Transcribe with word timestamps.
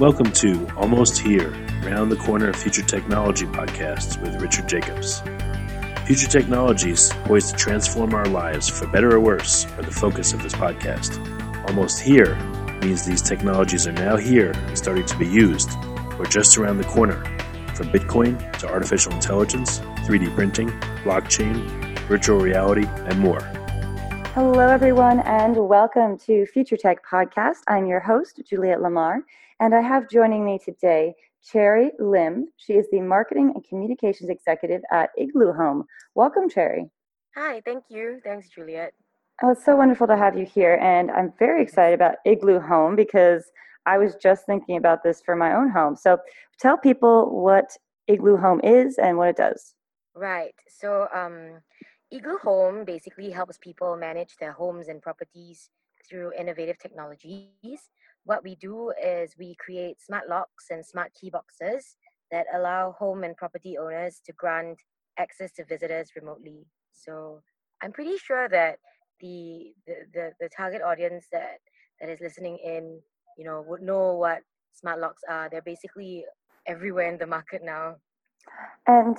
Welcome 0.00 0.32
to 0.32 0.66
Almost 0.78 1.18
Here, 1.18 1.50
Round 1.84 2.10
the 2.10 2.16
Corner 2.16 2.48
of 2.48 2.56
Future 2.56 2.80
Technology 2.80 3.44
podcasts 3.44 4.18
with 4.22 4.40
Richard 4.40 4.66
Jacobs. 4.66 5.20
Future 6.06 6.26
technologies 6.26 7.10
poised 7.24 7.50
to 7.50 7.56
transform 7.56 8.14
our 8.14 8.24
lives 8.24 8.66
for 8.66 8.86
better 8.86 9.14
or 9.14 9.20
worse 9.20 9.66
are 9.76 9.82
the 9.82 9.90
focus 9.90 10.32
of 10.32 10.42
this 10.42 10.54
podcast. 10.54 11.18
Almost 11.68 12.00
Here 12.00 12.34
means 12.80 13.04
these 13.04 13.20
technologies 13.20 13.86
are 13.86 13.92
now 13.92 14.16
here 14.16 14.52
and 14.52 14.78
starting 14.78 15.04
to 15.04 15.18
be 15.18 15.26
used, 15.26 15.68
or 16.18 16.24
just 16.24 16.56
around 16.56 16.78
the 16.78 16.84
corner, 16.84 17.22
from 17.74 17.88
Bitcoin 17.88 18.56
to 18.56 18.72
artificial 18.72 19.12
intelligence, 19.12 19.80
3D 20.06 20.34
printing, 20.34 20.70
blockchain, 21.04 21.98
virtual 22.08 22.40
reality, 22.40 22.86
and 22.86 23.20
more. 23.20 23.40
Hello, 24.32 24.66
everyone, 24.66 25.20
and 25.20 25.54
welcome 25.68 26.16
to 26.20 26.46
Future 26.46 26.78
Tech 26.78 27.04
Podcast. 27.04 27.58
I'm 27.68 27.84
your 27.84 28.00
host, 28.00 28.40
Juliette 28.48 28.80
Lamar, 28.80 29.24
and 29.60 29.74
I 29.74 29.82
have 29.82 30.08
joining 30.08 30.44
me 30.44 30.58
today 30.58 31.14
Cherry 31.44 31.92
Lim. 31.98 32.48
She 32.56 32.72
is 32.72 32.86
the 32.90 33.00
Marketing 33.00 33.52
and 33.54 33.64
Communications 33.68 34.30
Executive 34.30 34.80
at 34.90 35.10
Igloo 35.18 35.52
Home. 35.52 35.84
Welcome, 36.14 36.48
Cherry. 36.48 36.90
Hi, 37.36 37.60
thank 37.64 37.84
you. 37.90 38.20
Thanks, 38.24 38.48
Juliet. 38.48 38.92
Oh, 39.42 39.50
it's 39.50 39.64
so 39.64 39.76
wonderful 39.76 40.06
to 40.06 40.16
have 40.16 40.36
you 40.36 40.44
here, 40.44 40.78
and 40.82 41.10
I'm 41.10 41.32
very 41.38 41.62
excited 41.62 41.94
about 41.94 42.16
Igloo 42.26 42.60
Home 42.60 42.96
because 42.96 43.44
I 43.86 43.98
was 43.98 44.16
just 44.16 44.44
thinking 44.46 44.76
about 44.76 45.02
this 45.02 45.22
for 45.24 45.36
my 45.36 45.54
own 45.54 45.70
home. 45.70 45.96
So, 45.96 46.18
tell 46.58 46.76
people 46.76 47.42
what 47.42 47.70
Igloo 48.08 48.36
Home 48.36 48.60
is 48.64 48.98
and 48.98 49.16
what 49.16 49.28
it 49.28 49.36
does. 49.36 49.74
Right. 50.14 50.54
So, 50.68 51.06
um, 51.14 51.60
Igloo 52.10 52.38
Home 52.42 52.84
basically 52.84 53.30
helps 53.30 53.56
people 53.58 53.96
manage 53.96 54.36
their 54.38 54.52
homes 54.52 54.88
and 54.88 55.00
properties 55.00 55.70
through 56.08 56.32
innovative 56.38 56.78
technologies. 56.78 57.90
What 58.24 58.44
we 58.44 58.54
do 58.56 58.92
is 59.02 59.34
we 59.38 59.56
create 59.58 60.00
smart 60.00 60.28
locks 60.28 60.66
and 60.70 60.84
smart 60.84 61.12
key 61.18 61.30
boxes 61.30 61.96
that 62.30 62.46
allow 62.54 62.92
home 62.92 63.24
and 63.24 63.36
property 63.36 63.76
owners 63.78 64.20
to 64.26 64.32
grant 64.32 64.78
access 65.18 65.52
to 65.52 65.64
visitors 65.64 66.10
remotely. 66.14 66.66
So 66.92 67.40
I'm 67.82 67.92
pretty 67.92 68.16
sure 68.18 68.48
that 68.48 68.76
the 69.20 69.72
the, 69.86 69.94
the, 70.12 70.32
the 70.40 70.48
target 70.56 70.82
audience 70.82 71.26
that, 71.32 71.58
that 72.00 72.08
is 72.08 72.20
listening 72.20 72.58
in, 72.64 73.00
you 73.36 73.44
know, 73.44 73.64
would 73.66 73.82
know 73.82 74.14
what 74.14 74.40
smart 74.72 75.00
locks 75.00 75.22
are. 75.28 75.48
They're 75.50 75.62
basically 75.62 76.24
everywhere 76.66 77.10
in 77.10 77.18
the 77.18 77.26
market 77.26 77.62
now. 77.64 77.96
And 78.86 79.18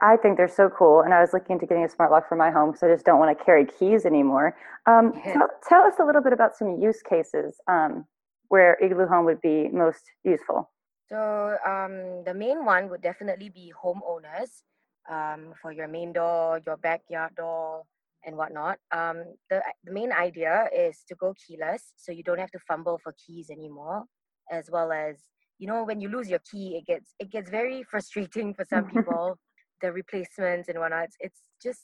I 0.00 0.16
think 0.16 0.36
they're 0.36 0.48
so 0.48 0.70
cool. 0.70 1.00
And 1.00 1.12
I 1.12 1.20
was 1.20 1.32
looking 1.32 1.54
into 1.54 1.66
getting 1.66 1.84
a 1.84 1.88
smart 1.88 2.10
lock 2.10 2.28
for 2.28 2.36
my 2.36 2.50
home 2.50 2.70
because 2.70 2.82
I 2.82 2.92
just 2.92 3.04
don't 3.04 3.18
want 3.18 3.36
to 3.36 3.44
carry 3.44 3.66
keys 3.66 4.06
anymore. 4.06 4.56
Um, 4.86 5.12
yeah. 5.16 5.32
tell, 5.34 5.48
tell, 5.68 5.82
us 5.82 5.94
a 6.00 6.04
little 6.04 6.22
bit 6.22 6.32
about 6.32 6.56
some 6.56 6.80
use 6.80 7.02
cases 7.02 7.56
um, 7.68 8.06
where 8.50 8.76
Igloo 8.82 9.06
Home 9.06 9.24
would 9.24 9.40
be 9.40 9.68
most 9.68 10.02
useful. 10.22 10.70
So 11.08 11.56
um, 11.66 12.22
the 12.24 12.34
main 12.34 12.64
one 12.64 12.90
would 12.90 13.00
definitely 13.00 13.48
be 13.48 13.72
homeowners 13.82 14.62
um, 15.10 15.54
for 15.60 15.72
your 15.72 15.88
main 15.88 16.12
door, 16.12 16.60
your 16.66 16.76
backyard 16.76 17.34
door, 17.36 17.82
and 18.24 18.36
whatnot. 18.36 18.78
Um, 18.92 19.24
the, 19.48 19.62
the 19.84 19.92
main 19.92 20.12
idea 20.12 20.68
is 20.76 21.02
to 21.08 21.14
go 21.14 21.34
keyless, 21.34 21.94
so 21.96 22.12
you 22.12 22.22
don't 22.22 22.38
have 22.38 22.50
to 22.50 22.58
fumble 22.68 23.00
for 23.02 23.14
keys 23.24 23.50
anymore, 23.50 24.04
as 24.50 24.68
well 24.70 24.92
as 24.92 25.16
you 25.60 25.66
know 25.66 25.84
when 25.84 26.00
you 26.00 26.08
lose 26.08 26.28
your 26.28 26.40
key 26.50 26.76
it 26.78 26.86
gets 26.86 27.14
it 27.20 27.30
gets 27.30 27.50
very 27.50 27.82
frustrating 27.90 28.52
for 28.54 28.64
some 28.64 28.86
people 28.94 29.38
the 29.82 29.92
replacements 29.92 30.68
and 30.68 30.78
whatnot 30.78 31.04
it's, 31.04 31.16
it's 31.20 31.40
just 31.62 31.80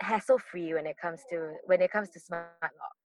hassle 0.00 0.38
free 0.38 0.74
when 0.74 0.86
it 0.86 0.96
comes 1.00 1.20
to 1.30 1.52
when 1.66 1.80
it 1.80 1.92
comes 1.92 2.08
to 2.10 2.18
smart 2.18 2.48
locks 2.62 2.97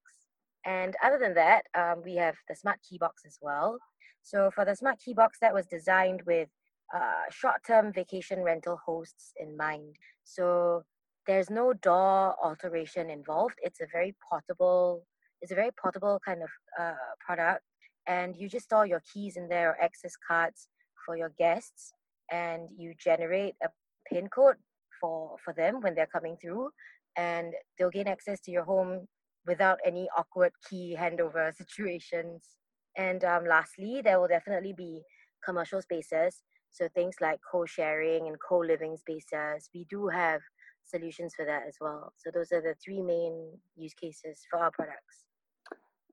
and 0.66 0.96
other 1.04 1.20
than 1.20 1.34
that 1.36 1.64
um, 1.76 2.02
we 2.04 2.16
have 2.16 2.36
the 2.48 2.56
smart 2.56 2.80
key 2.88 2.98
box 2.98 3.24
as 3.26 3.38
well. 3.42 3.78
So 4.22 4.50
for 4.56 4.66
the 4.66 4.76
smart 4.76 5.00
key 5.04 5.14
box 5.14 5.38
that 5.42 5.54
was 5.54 5.66
designed 5.66 6.22
with 6.26 6.50
uh, 6.94 7.24
short-term 7.30 7.92
vacation 7.92 8.42
rental 8.42 8.80
hosts 8.86 9.34
in 9.38 9.58
mind. 9.58 9.96
So 10.24 10.84
there's 11.28 11.50
no 11.50 11.74
door 11.74 12.36
alteration 12.44 13.10
involved. 13.10 13.56
It's 13.62 13.82
a 13.82 13.88
very 13.92 14.16
portable 14.30 15.06
it's 15.42 15.52
a 15.52 15.56
very 15.56 15.72
portable 15.72 16.22
kind 16.26 16.42
of 16.42 16.50
uh, 16.80 16.94
product. 17.20 17.64
And 18.08 18.36
you 18.38 18.48
just 18.48 18.66
store 18.66 18.86
your 18.86 19.02
keys 19.14 19.36
in 19.36 19.50
there 19.50 19.72
or 19.72 19.82
access 19.82 20.14
cards 20.26 20.70
for 21.06 21.18
your 21.18 21.34
guests 21.38 21.92
and 22.32 22.70
you 22.78 22.94
generate 22.98 23.56
a 23.62 23.68
pin 24.10 24.30
code 24.30 24.56
for 25.02 25.36
for 25.44 25.54
them 25.54 25.82
when 25.82 25.96
they're 25.96 26.08
coming 26.08 26.38
through. 26.42 26.70
And 27.18 27.54
they'll 27.78 27.90
gain 27.90 28.08
access 28.08 28.40
to 28.42 28.52
your 28.52 28.64
home 28.64 29.08
without 29.46 29.80
any 29.86 30.08
awkward 30.18 30.52
key 30.70 30.96
handover 31.00 31.56
situations. 31.62 32.44
And 32.98 33.24
um, 33.24 33.46
lastly 33.46 34.02
there 34.04 34.20
will 34.20 34.28
definitely 34.28 34.74
be 34.74 35.02
commercial 35.44 35.82
spaces. 35.82 36.44
So 36.72 36.88
things 36.96 37.16
like 37.22 37.40
co-sharing 37.52 38.28
and 38.28 38.38
co-living 38.48 38.98
spaces 38.98 39.70
we 39.74 39.86
do 39.90 40.08
have 40.08 40.42
solutions 40.84 41.34
for 41.36 41.46
that 41.46 41.64
as 41.68 41.76
well. 41.80 42.14
So 42.18 42.32
those 42.34 42.52
are 42.52 42.62
the 42.62 42.76
three 42.84 43.02
main 43.02 43.58
use 43.76 43.94
cases 43.94 44.42
for 44.50 44.60
our 44.60 44.72
products. 44.72 45.26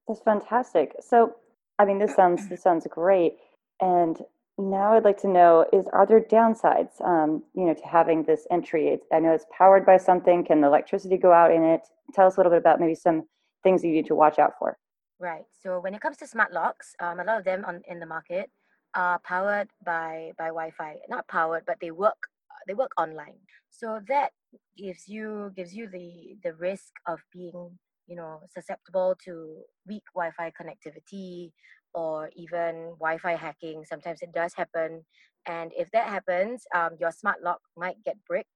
That's 0.06 0.20
fantastic. 0.20 0.94
So 1.00 1.34
I 1.78 1.84
mean, 1.84 1.98
this 1.98 2.14
sounds 2.14 2.48
this 2.48 2.62
sounds 2.62 2.86
great. 2.90 3.36
And 3.80 4.18
now 4.60 4.94
I'd 4.94 5.04
like 5.04 5.20
to 5.22 5.28
know: 5.28 5.66
is 5.72 5.86
are 5.92 6.06
there 6.06 6.20
downsides, 6.20 7.00
um, 7.04 7.42
you 7.54 7.64
know, 7.64 7.74
to 7.74 7.86
having 7.86 8.24
this 8.24 8.46
entry? 8.50 8.98
I 9.12 9.20
know 9.20 9.32
it's 9.32 9.46
powered 9.56 9.86
by 9.86 9.96
something. 9.96 10.44
Can 10.44 10.60
the 10.60 10.68
electricity 10.68 11.16
go 11.16 11.32
out 11.32 11.52
in 11.52 11.62
it? 11.62 11.82
Tell 12.14 12.26
us 12.26 12.36
a 12.36 12.40
little 12.40 12.50
bit 12.50 12.58
about 12.58 12.80
maybe 12.80 12.94
some 12.94 13.24
things 13.62 13.84
you 13.84 13.92
need 13.92 14.06
to 14.06 14.14
watch 14.14 14.38
out 14.38 14.52
for. 14.58 14.78
Right. 15.18 15.44
So 15.62 15.80
when 15.80 15.94
it 15.94 16.00
comes 16.00 16.16
to 16.18 16.26
smart 16.26 16.52
locks, 16.52 16.94
um, 17.00 17.20
a 17.20 17.24
lot 17.24 17.38
of 17.38 17.44
them 17.44 17.64
on 17.66 17.82
in 17.86 18.00
the 18.00 18.06
market 18.06 18.50
are 18.94 19.18
powered 19.20 19.68
by 19.84 20.32
by 20.38 20.46
Wi-Fi. 20.46 20.96
Not 21.08 21.28
powered, 21.28 21.64
but 21.66 21.76
they 21.80 21.90
work 21.90 22.28
they 22.66 22.74
work 22.74 22.92
online. 22.98 23.38
So 23.70 24.00
that 24.08 24.32
gives 24.76 25.08
you 25.08 25.52
gives 25.56 25.74
you 25.74 25.88
the 25.88 26.36
the 26.42 26.54
risk 26.54 26.92
of 27.06 27.20
being 27.32 27.78
you 28.06 28.16
know 28.16 28.40
susceptible 28.52 29.16
to 29.24 29.62
weak 29.86 30.02
wi-fi 30.14 30.52
connectivity 30.60 31.52
or 31.94 32.30
even 32.36 32.94
wi-fi 32.98 33.34
hacking 33.34 33.84
sometimes 33.84 34.20
it 34.22 34.32
does 34.32 34.52
happen. 34.54 35.04
And 35.46 35.72
if 35.76 35.90
that 35.92 36.08
happens 36.08 36.64
um, 36.74 36.90
your 37.00 37.12
smart 37.12 37.42
lock 37.42 37.60
might 37.76 38.02
get 38.04 38.16
bricked. 38.26 38.48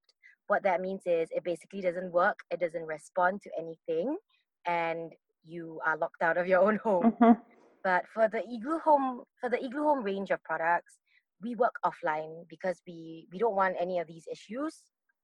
What 0.46 0.62
that 0.64 0.82
means 0.82 1.02
is 1.06 1.28
it 1.30 1.42
basically 1.42 1.80
doesn't 1.80 2.12
work 2.12 2.38
it 2.50 2.60
doesn't 2.60 2.86
respond 2.86 3.42
to 3.42 3.50
anything 3.58 4.16
and 4.66 5.12
you 5.44 5.80
are 5.86 5.96
locked 5.96 6.22
out 6.22 6.36
of 6.36 6.46
your 6.46 6.60
own 6.60 6.76
home. 6.84 7.14
Mm-hmm. 7.20 7.40
but 7.82 8.04
for 8.12 8.28
the 8.28 8.42
igloo 8.54 8.78
home 8.78 9.22
for 9.40 9.48
the 9.48 9.62
igloo 9.64 9.84
home 9.84 10.02
range 10.04 10.30
of 10.30 10.42
products 10.42 10.98
we 11.44 11.54
work 11.54 11.74
offline 11.84 12.48
because 12.48 12.80
we 12.86 13.26
we 13.32 13.38
don't 13.38 13.54
want 13.54 13.76
any 13.80 13.98
of 13.98 14.06
these 14.06 14.26
issues. 14.30 14.76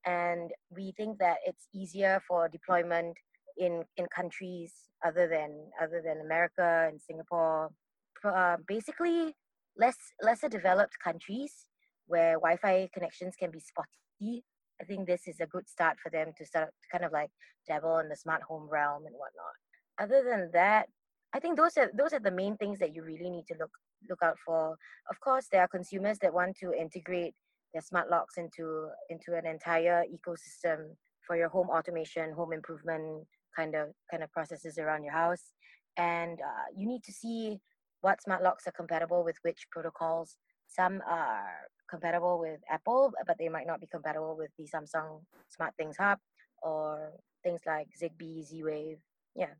And 0.06 0.50
we 0.70 0.92
think 0.96 1.18
that 1.18 1.38
it's 1.44 1.68
easier 1.74 2.22
for 2.26 2.48
deployment 2.48 3.16
in 3.58 3.84
in 3.96 4.06
countries 4.14 4.72
other 5.04 5.26
than 5.28 5.50
other 5.82 6.02
than 6.04 6.20
America 6.20 6.88
and 6.88 7.00
Singapore, 7.00 7.70
uh, 8.24 8.56
basically 8.66 9.34
less 9.76 9.96
lesser 10.22 10.48
developed 10.48 10.96
countries 11.02 11.66
where 12.06 12.34
Wi-Fi 12.34 12.88
connections 12.92 13.34
can 13.38 13.50
be 13.50 13.60
spotty. 13.60 14.42
I 14.80 14.84
think 14.84 15.06
this 15.06 15.26
is 15.26 15.40
a 15.40 15.46
good 15.46 15.68
start 15.68 15.98
for 16.02 16.10
them 16.10 16.32
to 16.36 16.44
start 16.46 16.68
to 16.68 16.88
kind 16.90 17.04
of 17.04 17.12
like 17.12 17.30
dabble 17.68 17.98
in 17.98 18.08
the 18.08 18.16
smart 18.16 18.42
home 18.42 18.68
realm 18.70 19.04
and 19.06 19.14
whatnot. 19.14 19.56
Other 19.98 20.24
than 20.28 20.50
that, 20.52 20.88
I 21.34 21.38
think 21.38 21.56
those 21.56 21.76
are 21.76 21.90
those 21.96 22.12
are 22.12 22.20
the 22.20 22.30
main 22.30 22.56
things 22.56 22.78
that 22.80 22.94
you 22.94 23.02
really 23.04 23.30
need 23.30 23.46
to 23.48 23.54
look 23.58 23.70
look 24.08 24.22
out 24.22 24.38
for. 24.44 24.76
Of 25.10 25.20
course, 25.20 25.46
there 25.52 25.62
are 25.62 25.68
consumers 25.68 26.18
that 26.22 26.34
want 26.34 26.56
to 26.58 26.72
integrate 26.72 27.34
their 27.72 27.82
smart 27.82 28.10
locks 28.10 28.36
into 28.36 28.88
into 29.10 29.36
an 29.36 29.46
entire 29.46 30.04
ecosystem 30.10 30.96
for 31.26 31.36
your 31.36 31.48
home 31.48 31.68
automation, 31.68 32.32
home 32.32 32.52
improvement, 32.52 33.26
kind 33.54 33.74
of 33.76 33.90
kind 34.10 34.22
of 34.24 34.32
processes 34.32 34.78
around 34.78 35.04
your 35.04 35.12
house 35.12 35.52
and 35.96 36.40
uh, 36.40 36.66
you 36.76 36.86
need 36.86 37.02
to 37.04 37.12
see 37.12 37.58
what 38.00 38.22
smart 38.22 38.42
locks 38.42 38.66
are 38.66 38.72
compatible 38.72 39.24
with 39.24 39.36
which 39.42 39.66
protocols 39.70 40.36
some 40.68 41.02
are 41.08 41.50
compatible 41.88 42.38
with 42.38 42.60
apple 42.70 43.12
but 43.26 43.36
they 43.38 43.48
might 43.48 43.66
not 43.66 43.80
be 43.80 43.86
compatible 43.86 44.36
with 44.36 44.50
the 44.58 44.64
samsung 44.64 45.20
smart 45.48 45.72
things 45.76 45.96
hub 45.98 46.18
or 46.62 47.12
things 47.42 47.60
like 47.66 47.88
zigbee 48.00 48.44
z-wave 48.44 48.98
yeah 49.34 49.54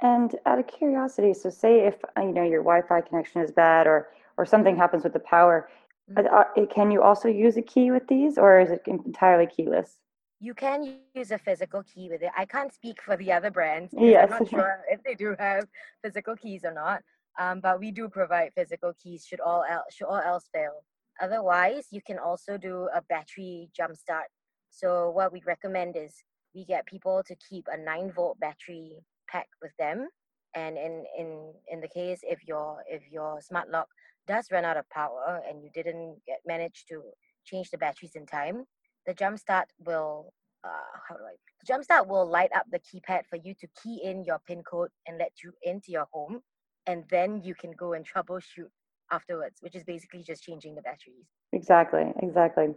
and 0.00 0.36
out 0.46 0.58
of 0.58 0.66
curiosity 0.66 1.34
so 1.34 1.50
say 1.50 1.86
if 1.86 1.96
you 2.16 2.32
know 2.32 2.44
your 2.44 2.62
wi-fi 2.62 3.00
connection 3.00 3.42
is 3.42 3.50
bad 3.50 3.86
or 3.86 4.08
or 4.38 4.46
something 4.46 4.76
happens 4.76 5.04
with 5.04 5.12
the 5.12 5.20
power 5.20 5.68
mm-hmm. 6.10 6.64
can 6.72 6.90
you 6.90 7.02
also 7.02 7.28
use 7.28 7.56
a 7.56 7.62
key 7.62 7.90
with 7.90 8.06
these 8.08 8.38
or 8.38 8.60
is 8.60 8.70
it 8.70 8.82
entirely 8.86 9.46
keyless 9.46 9.98
you 10.42 10.54
can 10.54 10.96
use 11.14 11.30
a 11.30 11.38
physical 11.38 11.84
key 11.84 12.08
with 12.10 12.20
it. 12.20 12.30
I 12.36 12.46
can't 12.46 12.74
speak 12.74 13.00
for 13.00 13.16
the 13.16 13.30
other 13.30 13.52
brands. 13.52 13.94
Yes. 13.96 14.24
I'm 14.24 14.40
not 14.40 14.50
sure 14.50 14.80
if 14.90 15.00
they 15.04 15.14
do 15.14 15.36
have 15.38 15.68
physical 16.02 16.34
keys 16.34 16.64
or 16.64 16.72
not. 16.72 17.02
Um, 17.38 17.60
but 17.60 17.80
we 17.80 17.90
do 17.90 18.08
provide 18.08 18.52
physical 18.54 18.92
keys 19.02 19.24
should 19.26 19.40
all 19.40 19.64
else, 19.68 19.94
should 19.94 20.06
all 20.06 20.20
else 20.20 20.48
fail. 20.52 20.84
Otherwise, 21.20 21.88
you 21.90 22.00
can 22.06 22.18
also 22.18 22.56
do 22.58 22.88
a 22.94 23.02
battery 23.02 23.70
jumpstart. 23.78 24.28
So 24.70 25.10
what 25.10 25.32
we 25.32 25.42
recommend 25.46 25.96
is 25.96 26.14
we 26.54 26.64
get 26.64 26.86
people 26.86 27.22
to 27.26 27.34
keep 27.48 27.66
a 27.70 27.76
nine 27.76 28.12
volt 28.12 28.38
battery 28.40 28.92
pack 29.28 29.48
with 29.62 29.72
them, 29.78 30.08
And 30.54 30.76
in 30.76 31.04
in 31.18 31.52
in 31.68 31.80
the 31.80 31.88
case 31.88 32.20
if 32.22 32.40
your 32.46 32.82
if 32.88 33.02
your 33.10 33.40
smart 33.40 33.70
lock 33.70 33.88
does 34.26 34.50
run 34.52 34.64
out 34.64 34.76
of 34.76 34.88
power 34.90 35.40
and 35.48 35.62
you 35.62 35.70
didn't 35.74 36.20
get 36.26 36.40
manage 36.46 36.84
to 36.88 37.02
change 37.44 37.70
the 37.70 37.78
batteries 37.78 38.12
in 38.14 38.26
time, 38.26 38.64
the 39.06 39.14
jumpstart 39.14 39.66
will 39.86 40.32
uh, 40.64 40.92
how 41.08 41.16
do 41.16 41.22
I 41.24 41.34
the 41.60 41.72
jumpstart 41.72 42.06
will 42.06 42.26
light 42.26 42.50
up 42.54 42.66
the 42.70 42.80
keypad 42.80 43.22
for 43.30 43.36
you 43.36 43.54
to 43.60 43.68
key 43.82 44.00
in 44.04 44.24
your 44.24 44.40
pin 44.46 44.62
code 44.62 44.90
and 45.06 45.18
let 45.18 45.32
you 45.42 45.52
into 45.62 45.90
your 45.90 46.06
home, 46.12 46.40
and 46.86 47.04
then 47.10 47.40
you 47.42 47.54
can 47.54 47.72
go 47.72 47.92
and 47.92 48.06
troubleshoot 48.06 48.70
afterwards, 49.10 49.56
which 49.60 49.74
is 49.74 49.84
basically 49.84 50.22
just 50.22 50.42
changing 50.42 50.74
the 50.74 50.82
batteries. 50.82 51.26
Exactly, 51.52 52.12
exactly. 52.22 52.74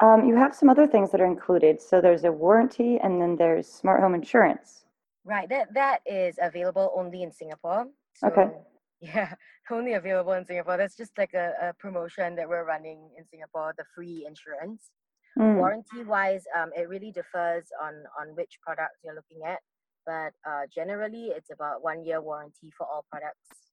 Um, 0.00 0.24
you 0.26 0.34
have 0.36 0.54
some 0.54 0.70
other 0.70 0.86
things 0.86 1.10
that 1.12 1.20
are 1.20 1.26
included. 1.26 1.80
So 1.80 2.00
there's 2.00 2.24
a 2.24 2.32
warranty, 2.32 2.98
and 3.02 3.20
then 3.20 3.36
there's 3.36 3.66
smart 3.68 4.00
home 4.00 4.14
insurance. 4.14 4.84
Right. 5.24 5.48
That 5.48 5.74
that 5.74 6.00
is 6.06 6.36
available 6.40 6.92
only 6.96 7.22
in 7.22 7.32
Singapore. 7.32 7.86
So, 8.14 8.28
Okay. 8.28 8.50
Yeah, 9.02 9.32
only 9.70 9.94
available 9.94 10.34
in 10.34 10.44
Singapore. 10.44 10.76
That's 10.76 10.94
just 10.94 11.16
like 11.16 11.32
a, 11.32 11.54
a 11.62 11.72
promotion 11.78 12.36
that 12.36 12.46
we're 12.46 12.66
running 12.66 13.08
in 13.16 13.24
Singapore, 13.30 13.72
the 13.78 13.84
free 13.94 14.26
insurance. 14.28 14.90
Mm, 15.38 15.56
Warranty 15.56 16.04
wise, 16.04 16.44
um, 16.54 16.68
it 16.76 16.86
really 16.86 17.10
differs 17.10 17.64
on 17.82 17.94
on 18.20 18.36
which 18.36 18.58
product 18.62 18.96
you're 19.02 19.14
looking 19.14 19.40
at. 19.46 19.60
But 20.06 20.32
uh, 20.48 20.62
generally, 20.74 21.32
it's 21.36 21.50
about 21.50 21.82
one 21.82 22.04
year 22.04 22.20
warranty 22.20 22.70
for 22.76 22.86
all 22.86 23.04
products. 23.10 23.70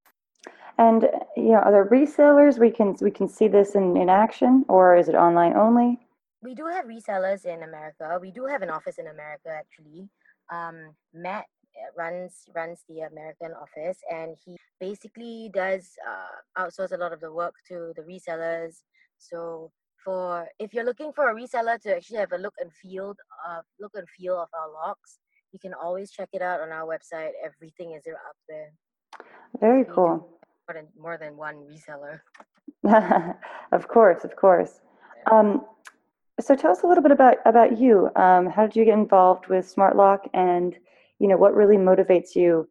And 0.78 1.10
you 1.36 1.54
know, 1.54 1.60
are 1.60 1.72
there 1.72 1.86
resellers 1.86 2.60
we 2.60 2.72
can 2.72 2.96
we 3.02 3.12
can 3.12 3.28
see 3.28 3.48
this 3.48 3.76
in, 3.76 3.98
in 3.98 4.10
action, 4.10 4.66
or 4.70 4.96
is 4.96 5.10
it 5.10 5.16
online 5.16 5.54
only? 5.54 6.00
We 6.42 6.54
do 6.54 6.68
have 6.68 6.86
resellers 6.86 7.46
in 7.46 7.64
America. 7.64 8.20
We 8.22 8.32
do 8.32 8.46
have 8.46 8.62
an 8.62 8.70
office 8.70 8.98
in 9.00 9.08
America 9.08 9.50
actually. 9.50 10.10
Um, 10.52 10.96
Matt 11.14 11.46
uh, 11.76 11.92
runs 11.98 12.46
runs 12.56 12.84
the 12.88 13.02
American 13.02 13.54
office, 13.54 13.98
and 14.12 14.36
he 14.46 14.56
basically 14.80 15.50
does 15.54 15.90
uh, 16.08 16.62
outsource 16.62 16.92
a 16.92 16.98
lot 16.98 17.12
of 17.12 17.22
the 17.22 17.32
work 17.32 17.56
to 17.70 17.94
the 17.96 18.04
resellers. 18.04 18.84
So 19.18 19.72
for 20.04 20.48
if 20.60 20.74
you're 20.74 20.86
looking 20.86 21.12
for 21.12 21.30
a 21.30 21.36
reseller 21.36 21.82
to 21.82 21.96
actually 21.96 22.20
have 22.20 22.32
a 22.34 22.38
look 22.38 22.54
and 22.60 22.72
feel 22.72 23.16
uh, 23.50 23.62
look 23.80 23.94
and 23.96 24.08
feel 24.10 24.40
of 24.40 24.50
our 24.54 24.72
locks, 24.72 25.18
you 25.58 25.70
can 25.70 25.74
always 25.74 26.12
check 26.12 26.30
it 26.34 26.42
out 26.42 26.62
on 26.62 26.72
our 26.72 26.86
website. 26.86 27.32
Everything 27.44 27.94
is 27.94 28.04
up 28.08 28.36
there. 28.48 28.72
Very 29.60 29.86
cool. 29.86 30.30
more 30.68 30.74
than 30.74 30.88
more 31.00 31.18
than 31.18 31.36
one 31.38 31.56
reseller. 31.72 32.20
of 33.72 33.88
course, 33.88 34.24
of 34.24 34.36
course. 34.36 34.82
Um, 35.32 35.66
so 36.40 36.56
tell 36.56 36.72
us 36.72 36.84
a 36.84 36.88
little 36.88 37.02
bit 37.02 37.12
about 37.12 37.38
about 37.46 37.80
you. 37.80 38.10
Um, 38.16 38.48
how 38.50 38.68
did 38.68 38.76
you 38.76 38.86
get 38.86 38.94
involved 38.94 39.48
with 39.48 39.68
Smart 39.68 39.96
Lock, 39.96 40.22
and 40.34 40.78
you 41.20 41.28
know 41.28 41.38
what 41.38 41.56
really 41.56 41.78
motivates 41.78 42.36
you 42.36 42.70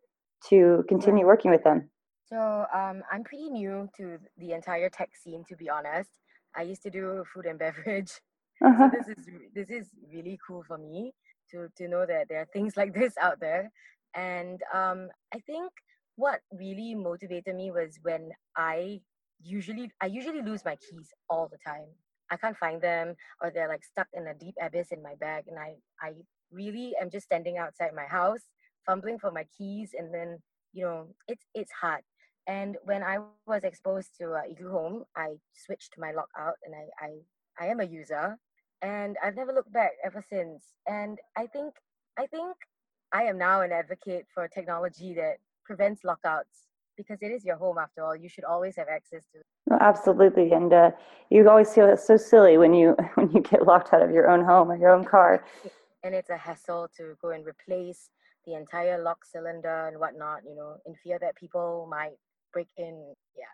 to 0.49 0.85
continue 0.89 1.27
working 1.27 1.51
with 1.51 1.65
them? 1.65 1.91
So 2.27 2.67
um, 2.75 3.03
I'm 3.11 3.25
pretty 3.25 3.51
new 3.51 3.89
to 3.97 4.19
the 4.39 4.53
entire 4.53 4.91
tech 4.91 5.11
scene, 5.21 5.45
to 5.49 5.57
be 5.57 5.69
honest. 5.69 6.11
I 6.57 6.63
used 6.63 6.83
to 6.83 6.91
do 6.91 7.25
food 7.35 7.47
and 7.47 7.59
beverage, 7.65 8.11
so 8.11 8.69
Uh-huh. 8.69 8.91
this 8.97 9.09
is 9.15 9.23
this 9.59 9.71
is 9.79 9.87
really 10.15 10.39
cool 10.47 10.63
for 10.69 10.79
me 10.79 11.13
to 11.51 11.69
to 11.77 11.89
know 11.89 12.07
that 12.07 12.29
there 12.29 12.41
are 12.41 12.49
things 12.53 12.77
like 12.81 12.95
this 12.95 13.15
out 13.21 13.41
there. 13.41 13.71
And 14.15 14.61
um, 14.75 15.09
I 15.35 15.39
think 15.41 15.71
what 16.17 16.41
really 16.53 16.95
motivated 16.95 17.55
me 17.55 17.71
was 17.71 17.99
when 18.03 18.31
I 18.57 19.01
usually 19.43 19.91
I 20.01 20.07
usually 20.07 20.43
lose 20.43 20.65
my 20.65 20.77
keys 20.77 21.11
all 21.29 21.49
the 21.51 21.59
time. 21.67 21.89
I 22.31 22.37
can't 22.37 22.57
find 22.57 22.81
them, 22.81 23.15
or 23.41 23.51
they're 23.51 23.69
like 23.69 23.85
stuck 23.85 24.09
in 24.13 24.27
a 24.27 24.35
deep 24.35 24.55
abyss 24.61 24.89
in 24.91 25.03
my 25.03 25.15
bag, 25.21 25.45
and 25.49 25.59
I 25.59 25.75
I 26.01 26.13
really 26.51 26.95
am 27.01 27.11
just 27.11 27.27
standing 27.27 27.59
outside 27.59 27.91
my 27.95 28.07
house 28.07 28.41
fumbling 28.87 29.19
for 29.19 29.31
my 29.31 29.45
keys, 29.57 29.91
and 29.99 30.13
then 30.13 30.39
you 30.73 30.85
know 30.85 31.09
it's 31.29 31.45
it's 31.55 31.73
hard. 31.73 32.03
And 32.49 32.77
when 32.85 33.03
I 33.03 33.19
was 33.47 33.65
exposed 33.65 34.11
to 34.21 34.35
uh, 34.35 34.43
Igloo 34.49 34.71
Home, 34.71 35.05
I 35.17 35.35
switched 35.53 35.95
my 35.99 36.13
lock 36.13 36.29
out, 36.39 36.55
and 36.65 36.75
I, 36.75 37.07
I 37.07 37.11
I 37.61 37.71
am 37.71 37.81
a 37.81 37.85
user, 37.85 38.39
and 38.83 39.17
I've 39.23 39.37
never 39.37 39.53
looked 39.53 39.73
back 39.73 39.93
ever 40.05 40.23
since. 40.29 40.63
And 40.87 41.19
I 41.37 41.47
think 41.47 41.75
I 42.19 42.27
think 42.27 42.57
I 43.13 43.25
am 43.25 43.39
now 43.39 43.63
an 43.63 43.73
advocate 43.73 44.27
for 44.33 44.49
technology 44.49 45.15
that 45.15 45.39
prevents 45.65 46.05
lockouts 46.05 46.65
because 46.97 47.19
it 47.21 47.31
is 47.31 47.45
your 47.45 47.57
home 47.57 47.79
after 47.79 48.03
all. 48.05 48.17
You 48.17 48.29
should 48.29 48.45
always 48.45 48.77
have 48.77 48.89
access 48.89 49.23
to. 49.33 49.41
No, 49.69 49.79
absolutely, 49.81 50.53
and 50.53 50.73
uh, 50.73 50.91
you 51.31 51.49
always 51.49 51.73
feel 51.73 51.97
so 51.97 52.17
silly 52.17 52.57
when 52.59 52.75
you 52.75 52.97
when 53.15 53.31
you 53.33 53.41
get 53.41 53.67
locked 53.67 53.93
out 53.93 54.03
of 54.03 54.11
your 54.11 54.29
own 54.31 54.45
home 54.45 54.71
or 54.71 54.77
your 54.77 54.91
own 54.91 55.05
car. 55.05 55.45
And 56.05 56.15
it's 56.15 56.31
a 56.31 56.37
hassle 56.37 56.89
to 56.99 57.17
go 57.21 57.31
and 57.31 57.45
replace 57.45 58.11
the 58.47 58.55
entire 58.55 59.03
lock 59.03 59.25
cylinder 59.25 59.89
and 59.89 59.99
whatnot. 59.99 60.43
You 60.49 60.55
know, 60.55 60.77
in 60.87 60.95
fear 61.03 61.19
that 61.21 61.35
people 61.35 61.89
might 61.91 62.17
break 62.53 62.69
in. 62.77 63.15
Yeah. 63.37 63.45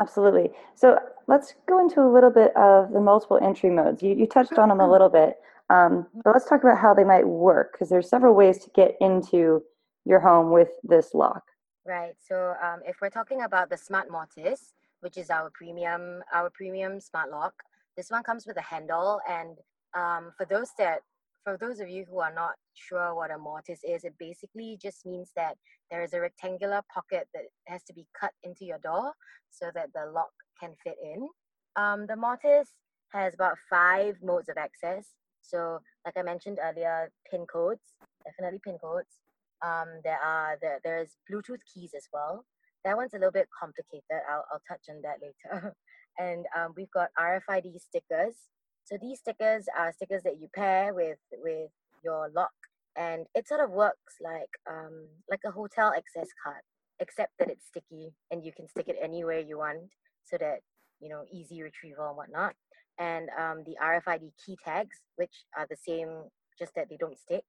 Absolutely. 0.00 0.50
So 0.74 0.98
let's 1.28 1.54
go 1.68 1.78
into 1.78 2.00
a 2.00 2.10
little 2.10 2.30
bit 2.30 2.56
of 2.56 2.92
the 2.92 3.00
multiple 3.00 3.38
entry 3.42 3.70
modes. 3.70 4.02
You, 4.02 4.14
you 4.14 4.26
touched 4.26 4.58
on 4.58 4.70
them 4.70 4.80
a 4.80 4.90
little 4.90 5.10
bit, 5.10 5.36
um, 5.68 6.06
but 6.24 6.32
let's 6.32 6.48
talk 6.48 6.62
about 6.62 6.78
how 6.78 6.94
they 6.94 7.04
might 7.04 7.26
work 7.26 7.72
because 7.72 7.90
there's 7.90 8.08
several 8.08 8.34
ways 8.34 8.58
to 8.64 8.70
get 8.70 8.96
into 9.00 9.62
your 10.06 10.20
home 10.20 10.50
with 10.50 10.70
this 10.82 11.12
lock. 11.12 11.42
Right. 11.86 12.14
So 12.18 12.54
um, 12.62 12.80
if 12.86 12.96
we're 13.00 13.10
talking 13.10 13.42
about 13.42 13.68
the 13.68 13.76
Smart 13.76 14.10
Mortise, 14.10 14.72
which 15.00 15.16
is 15.16 15.30
our 15.30 15.50
premium 15.50 16.22
our 16.32 16.50
premium 16.50 17.00
smart 17.00 17.30
lock, 17.30 17.54
this 17.96 18.10
one 18.10 18.22
comes 18.22 18.46
with 18.46 18.56
a 18.56 18.62
handle. 18.62 19.20
And 19.28 19.58
um, 19.94 20.32
for 20.36 20.46
those 20.46 20.70
that 20.78 21.00
for 21.44 21.56
those 21.58 21.80
of 21.80 21.88
you 21.88 22.04
who 22.10 22.20
are 22.20 22.32
not 22.32 22.54
sure 22.74 23.14
what 23.14 23.30
a 23.30 23.38
mortise 23.38 23.80
is, 23.82 24.04
it 24.04 24.14
basically 24.18 24.78
just 24.80 25.06
means 25.06 25.30
that 25.36 25.56
there 25.90 26.02
is 26.02 26.12
a 26.12 26.20
rectangular 26.20 26.82
pocket 26.92 27.28
that 27.34 27.44
has 27.66 27.82
to 27.84 27.92
be 27.92 28.06
cut 28.18 28.32
into 28.42 28.64
your 28.64 28.78
door 28.78 29.12
so 29.50 29.70
that 29.74 29.92
the 29.94 30.10
lock 30.12 30.30
can 30.60 30.74
fit 30.84 30.96
in. 31.02 31.28
Um, 31.76 32.06
the 32.06 32.16
mortise 32.16 32.72
has 33.12 33.34
about 33.34 33.56
five 33.68 34.16
modes 34.22 34.48
of 34.48 34.56
access. 34.56 35.08
So, 35.42 35.80
like 36.04 36.16
I 36.16 36.22
mentioned 36.22 36.58
earlier, 36.62 37.10
pin 37.30 37.46
codes, 37.46 37.94
definitely 38.24 38.60
pin 38.64 38.78
codes. 38.82 39.20
Um, 39.64 40.00
there 40.04 40.18
are 40.22 40.58
there, 40.60 40.80
there's 40.84 41.16
Bluetooth 41.30 41.60
keys 41.72 41.92
as 41.96 42.06
well. 42.12 42.44
That 42.84 42.96
one's 42.96 43.14
a 43.14 43.18
little 43.18 43.32
bit 43.32 43.48
complicated. 43.58 44.02
I'll, 44.30 44.44
I'll 44.52 44.62
touch 44.68 44.84
on 44.88 45.02
that 45.02 45.18
later. 45.20 45.74
and 46.18 46.46
um, 46.56 46.72
we've 46.76 46.90
got 46.92 47.08
RFID 47.18 47.80
stickers. 47.80 48.36
So 48.84 48.96
these 49.00 49.20
stickers 49.20 49.66
are 49.78 49.92
stickers 49.92 50.22
that 50.24 50.40
you 50.40 50.48
pair 50.54 50.94
with 50.94 51.18
with 51.32 51.70
your 52.04 52.30
lock, 52.34 52.52
and 52.96 53.26
it 53.34 53.48
sort 53.48 53.60
of 53.62 53.70
works 53.70 54.16
like 54.20 54.50
um, 54.68 55.06
like 55.30 55.40
a 55.46 55.50
hotel 55.50 55.92
access 55.96 56.28
card, 56.42 56.62
except 56.98 57.32
that 57.38 57.50
it's 57.50 57.66
sticky 57.66 58.12
and 58.30 58.44
you 58.44 58.52
can 58.52 58.68
stick 58.68 58.88
it 58.88 58.96
anywhere 59.02 59.40
you 59.40 59.58
want, 59.58 59.90
so 60.24 60.36
that 60.38 60.60
you 61.00 61.08
know 61.08 61.24
easy 61.32 61.62
retrieval 61.62 62.08
and 62.08 62.16
whatnot. 62.16 62.54
And 62.98 63.28
um, 63.38 63.64
the 63.64 63.76
RFID 63.82 64.32
key 64.44 64.58
tags, 64.64 64.98
which 65.16 65.44
are 65.56 65.66
the 65.70 65.76
same, 65.76 66.24
just 66.58 66.74
that 66.74 66.88
they 66.90 66.96
don't 66.96 67.18
stick 67.18 67.44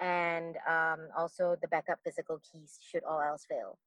and 0.00 0.56
um, 0.68 1.08
also 1.16 1.56
the 1.60 1.68
backup 1.68 1.98
physical 2.04 2.38
keys 2.50 2.78
should 2.80 3.02
all 3.04 3.20
else 3.20 3.46
fail. 3.48 3.78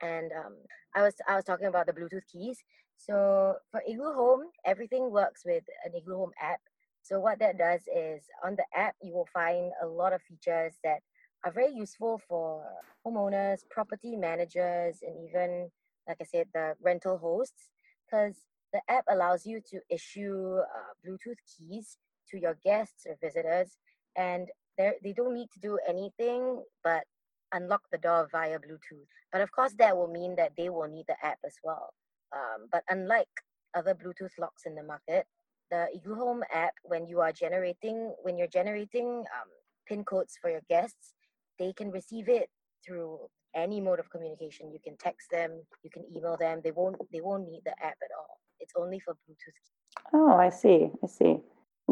And 0.00 0.30
um, 0.32 0.54
I 0.94 1.02
was 1.02 1.14
I 1.28 1.36
was 1.36 1.44
talking 1.44 1.66
about 1.66 1.86
the 1.86 1.92
Bluetooth 1.92 2.26
keys. 2.30 2.58
So 2.96 3.56
for 3.70 3.82
Igloo 3.86 4.12
Home, 4.14 4.44
everything 4.64 5.10
works 5.10 5.42
with 5.44 5.64
an 5.84 5.94
Igloo 5.94 6.16
Home 6.16 6.32
app. 6.40 6.60
So 7.02 7.20
what 7.20 7.38
that 7.38 7.58
does 7.58 7.82
is 7.94 8.22
on 8.44 8.56
the 8.56 8.64
app 8.74 8.96
you 9.02 9.14
will 9.14 9.28
find 9.32 9.70
a 9.82 9.86
lot 9.86 10.12
of 10.12 10.22
features 10.22 10.74
that 10.82 11.00
are 11.44 11.52
very 11.52 11.72
useful 11.72 12.20
for 12.28 12.64
homeowners, 13.06 13.60
property 13.70 14.16
managers, 14.16 14.98
and 15.02 15.14
even 15.28 15.70
like 16.08 16.18
I 16.20 16.24
said, 16.24 16.46
the 16.54 16.74
rental 16.80 17.18
hosts, 17.18 17.70
because 18.04 18.36
the 18.72 18.80
app 18.88 19.04
allows 19.08 19.46
you 19.46 19.60
to 19.70 19.80
issue 19.90 20.58
uh, 20.58 20.92
Bluetooth 21.06 21.38
keys 21.46 21.96
to 22.30 22.38
your 22.38 22.56
guests 22.64 23.06
or 23.06 23.16
visitors, 23.20 23.76
and 24.16 24.48
they 24.78 24.92
they 25.02 25.12
don't 25.12 25.34
need 25.34 25.50
to 25.52 25.60
do 25.60 25.78
anything 25.88 26.62
but 26.82 27.04
unlock 27.52 27.82
the 27.92 27.98
door 27.98 28.28
via 28.30 28.58
Bluetooth. 28.58 29.06
But 29.32 29.40
of 29.40 29.52
course, 29.52 29.74
that 29.78 29.96
will 29.96 30.08
mean 30.08 30.36
that 30.36 30.52
they 30.56 30.68
will 30.68 30.88
need 30.88 31.06
the 31.08 31.24
app 31.24 31.38
as 31.44 31.54
well. 31.62 31.94
Um, 32.34 32.68
but 32.70 32.82
unlike 32.88 33.28
other 33.74 33.94
Bluetooth 33.94 34.38
locks 34.38 34.62
in 34.66 34.74
the 34.74 34.82
market, 34.82 35.26
the 35.70 35.86
Igloo 35.94 36.14
Home 36.14 36.42
app, 36.52 36.74
when 36.84 37.06
you 37.06 37.20
are 37.20 37.32
generating 37.32 38.14
when 38.22 38.38
you're 38.38 38.46
generating 38.46 39.08
um, 39.08 39.50
pin 39.86 40.04
codes 40.04 40.38
for 40.40 40.50
your 40.50 40.62
guests, 40.68 41.14
they 41.58 41.72
can 41.72 41.90
receive 41.90 42.28
it 42.28 42.48
through 42.84 43.18
any 43.54 43.80
mode 43.80 43.98
of 43.98 44.10
communication. 44.10 44.70
You 44.70 44.78
can 44.82 44.96
text 44.96 45.30
them, 45.30 45.62
you 45.82 45.90
can 45.90 46.04
email 46.14 46.36
them. 46.36 46.60
They 46.62 46.70
won't 46.70 46.96
they 47.12 47.20
won't 47.20 47.48
need 47.48 47.62
the 47.64 47.72
app 47.82 47.98
at 48.02 48.10
all. 48.18 48.38
It's 48.60 48.74
only 48.76 49.00
for 49.00 49.14
Bluetooth. 49.14 50.12
Oh, 50.12 50.36
I 50.36 50.50
see. 50.50 50.90
I 51.02 51.06
see. 51.06 51.36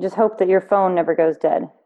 Just 0.00 0.14
hope 0.14 0.38
that 0.38 0.48
your 0.48 0.60
phone 0.60 0.94
never 0.94 1.14
goes 1.14 1.36
dead. 1.38 1.68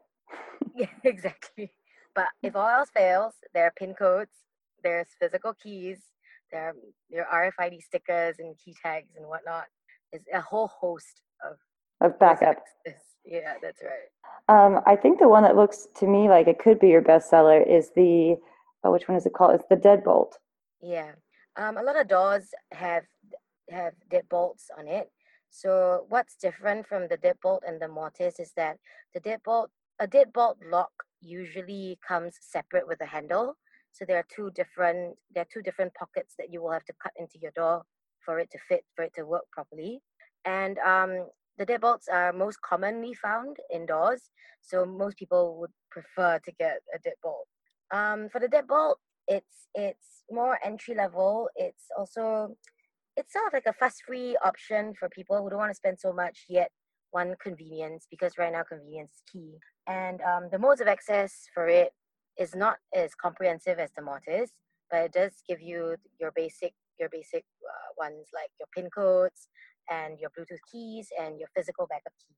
Yeah, 0.75 0.87
exactly. 1.03 1.73
But 2.15 2.27
if 2.43 2.55
all 2.55 2.69
else 2.69 2.91
fails, 2.91 3.35
there 3.55 3.65
are 3.65 3.73
pin 3.77 3.95
codes, 3.95 4.31
there's 4.85 5.09
physical 5.21 5.55
keys, 5.55 5.99
there 6.53 6.69
are 6.69 6.75
your 7.09 7.27
RFID 7.33 7.83
stickers 7.83 8.37
and 8.39 8.57
key 8.63 8.75
tags 8.83 9.11
and 9.17 9.27
whatnot. 9.27 9.65
There's 10.13 10.25
a 10.33 10.41
whole 10.41 10.69
host 10.69 11.23
of 11.45 11.57
Of 12.01 12.13
ways 12.13 12.15
of 12.15 12.19
backup. 12.21 12.57
access. 12.87 13.03
Yeah, 13.25 13.55
that's 13.63 13.83
right. 13.83 14.09
Um, 14.49 14.81
I 14.87 14.97
think 14.97 15.19
the 15.19 15.29
one 15.29 15.43
that 15.43 15.57
looks 15.57 15.87
to 15.97 16.07
me 16.07 16.29
like 16.29 16.49
it 16.49 16.59
could 16.59 16.79
be 16.79 16.89
your 16.89 17.03
bestseller 17.03 17.67
is 17.67 17.91
the 17.95 18.37
oh, 18.85 18.93
which 18.93 19.09
one 19.09 19.17
is 19.19 19.27
it 19.27 19.35
called? 19.35 19.55
It's 19.55 19.69
the 19.69 19.77
deadbolt. 19.77 20.33
Yeah. 20.81 21.13
Um, 21.57 21.77
a 21.77 21.83
lot 21.83 22.01
of 22.01 22.09
doors 22.09 22.49
have 22.73 23.05
have 23.71 23.93
deadbolts 24.11 24.65
on 24.79 24.89
it. 24.89 25.11
So 25.51 26.07
what's 26.09 26.37
different 26.37 26.87
from 26.87 27.09
the 27.09 27.19
deadbolt 27.19 27.61
and 27.67 27.81
the 27.81 27.89
mortise 27.89 28.39
is 28.39 28.53
that 28.57 28.77
the 29.15 29.21
deadbolt, 29.21 29.69
a 29.99 30.07
deadbolt 30.07 30.57
lock 30.71 30.93
usually 31.21 31.99
comes 32.07 32.37
separate 32.41 32.87
with 32.87 33.01
a 33.01 33.07
handle. 33.07 33.57
So 33.93 34.05
there 34.07 34.19
are 34.19 34.27
two 34.35 34.51
different 34.55 35.17
there 35.35 35.43
are 35.43 35.53
two 35.53 35.63
different 35.63 35.95
pockets 35.95 36.35
that 36.39 36.53
you 36.53 36.63
will 36.63 36.73
have 36.73 36.85
to 36.85 36.93
cut 37.03 37.13
into 37.19 37.39
your 37.41 37.53
door 37.53 37.83
for 38.25 38.39
it 38.39 38.51
to 38.53 38.59
fit 38.69 38.85
for 38.95 39.05
it 39.05 39.13
to 39.17 39.25
work 39.25 39.45
properly. 39.53 40.01
And 40.45 40.79
um, 40.79 41.27
the 41.59 41.67
deadbolts 41.67 42.09
are 42.13 42.33
most 42.33 42.61
commonly 42.63 43.15
found 43.15 43.57
indoors, 43.73 44.31
so 44.61 44.85
most 44.85 45.17
people 45.19 45.59
would 45.59 45.73
prefer 45.91 46.39
to 46.39 46.53
get 46.53 46.79
a 46.95 46.99
deadbolt. 46.99 47.47
Um, 47.91 48.29
for 48.29 48.41
the 48.41 48.49
deadbolt, 48.49 48.97
it's 49.27 49.69
it's 49.75 50.25
more 50.31 50.59
entry 50.65 50.95
level. 50.95 51.49
It's 51.57 51.87
also 51.97 52.57
it's 53.17 53.33
sort 53.33 53.49
of 53.49 53.53
like 53.53 53.67
a 53.67 53.73
fuss 53.73 53.97
free 54.07 54.37
option 54.45 54.95
for 54.99 55.09
people 55.09 55.43
who 55.43 55.51
don't 55.51 55.59
want 55.59 55.71
to 55.71 55.75
spend 55.75 55.99
so 55.99 56.13
much 56.13 56.45
yet 56.49 56.71
want 57.13 57.41
convenience 57.41 58.07
because 58.11 58.39
right 58.39 58.53
now 58.53 58.63
convenience 58.63 59.11
is 59.11 59.23
key. 59.31 59.55
And 59.87 60.21
um, 60.21 60.49
the 60.53 60.59
modes 60.59 60.81
of 60.81 60.89
access 60.89 61.47
for 61.53 61.67
it 61.67 61.93
is 62.39 62.55
not 62.55 62.77
as 62.95 63.15
comprehensive 63.15 63.79
as 63.79 63.91
the 63.97 64.03
mortise, 64.03 64.53
but 64.91 65.03
it 65.03 65.13
does 65.13 65.43
give 65.49 65.61
you 65.61 65.97
your 66.21 66.33
basic 66.35 66.73
your 66.99 67.09
basic 67.11 67.45
uh, 67.63 67.93
ones 67.97 68.27
like 68.35 68.51
your 68.59 68.67
pin 68.75 68.91
codes 68.91 69.49
and 69.91 70.19
your 70.19 70.31
Bluetooth 70.31 70.59
keys 70.71 71.09
and 71.21 71.39
your 71.39 71.49
physical 71.57 71.87
backup 71.89 72.13
keys. 72.19 72.37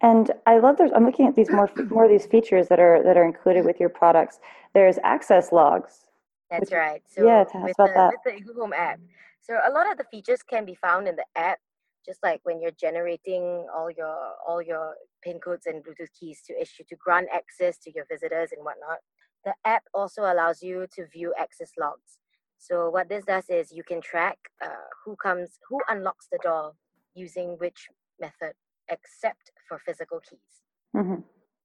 And 0.00 0.30
I 0.46 0.58
love 0.58 0.76
there's 0.76 0.92
I'm 0.94 1.04
looking 1.04 1.26
at 1.26 1.34
these 1.34 1.50
more 1.50 1.70
more 1.90 2.04
of 2.04 2.10
these 2.10 2.26
features 2.26 2.68
that 2.68 2.80
are 2.80 3.02
that 3.02 3.16
are 3.16 3.24
included 3.24 3.64
with 3.64 3.80
your 3.80 3.88
products. 3.88 4.40
There's 4.74 4.98
access 5.04 5.52
logs. 5.52 6.06
That's 6.50 6.70
which, 6.70 6.76
right. 6.76 7.02
So 7.08 7.26
yeah, 7.26 7.44
tell 7.44 7.62
with 7.62 7.74
about 7.78 7.88
the, 7.88 7.94
that. 7.94 8.12
with 8.12 8.20
the 8.24 8.36
Igloo 8.36 8.60
Home 8.60 8.72
app. 8.72 9.00
So 9.40 9.58
a 9.66 9.70
lot 9.70 9.90
of 9.90 9.98
the 9.98 10.04
features 10.10 10.42
can 10.42 10.64
be 10.64 10.74
found 10.74 11.06
in 11.06 11.16
the 11.16 11.24
app, 11.36 11.58
just 12.04 12.22
like 12.22 12.40
when 12.44 12.60
you're 12.60 12.76
generating 12.78 13.66
all 13.74 13.90
your 13.90 14.16
all 14.46 14.62
your 14.62 14.94
pin 15.22 15.38
codes 15.38 15.66
and 15.66 15.84
Bluetooth 15.84 16.12
keys 16.18 16.42
to 16.46 16.60
issue 16.60 16.84
to 16.88 16.96
grant 16.96 17.28
access 17.32 17.78
to 17.78 17.92
your 17.94 18.06
visitors 18.10 18.50
and 18.52 18.64
whatnot. 18.64 18.98
The 19.44 19.54
app 19.64 19.84
also 19.94 20.22
allows 20.22 20.62
you 20.62 20.86
to 20.94 21.06
view 21.06 21.34
access 21.38 21.72
logs. 21.78 22.18
So 22.58 22.88
what 22.90 23.08
this 23.08 23.24
does 23.24 23.48
is 23.50 23.72
you 23.72 23.84
can 23.84 24.00
track 24.00 24.38
uh, 24.64 24.68
who 25.04 25.16
comes, 25.16 25.58
who 25.68 25.80
unlocks 25.88 26.28
the 26.32 26.38
door 26.42 26.74
using 27.14 27.56
which 27.58 27.88
method, 28.20 28.54
except 28.88 29.52
for 29.68 29.78
physical 29.78 30.20
keys. 30.20 30.62
hmm 30.94 31.20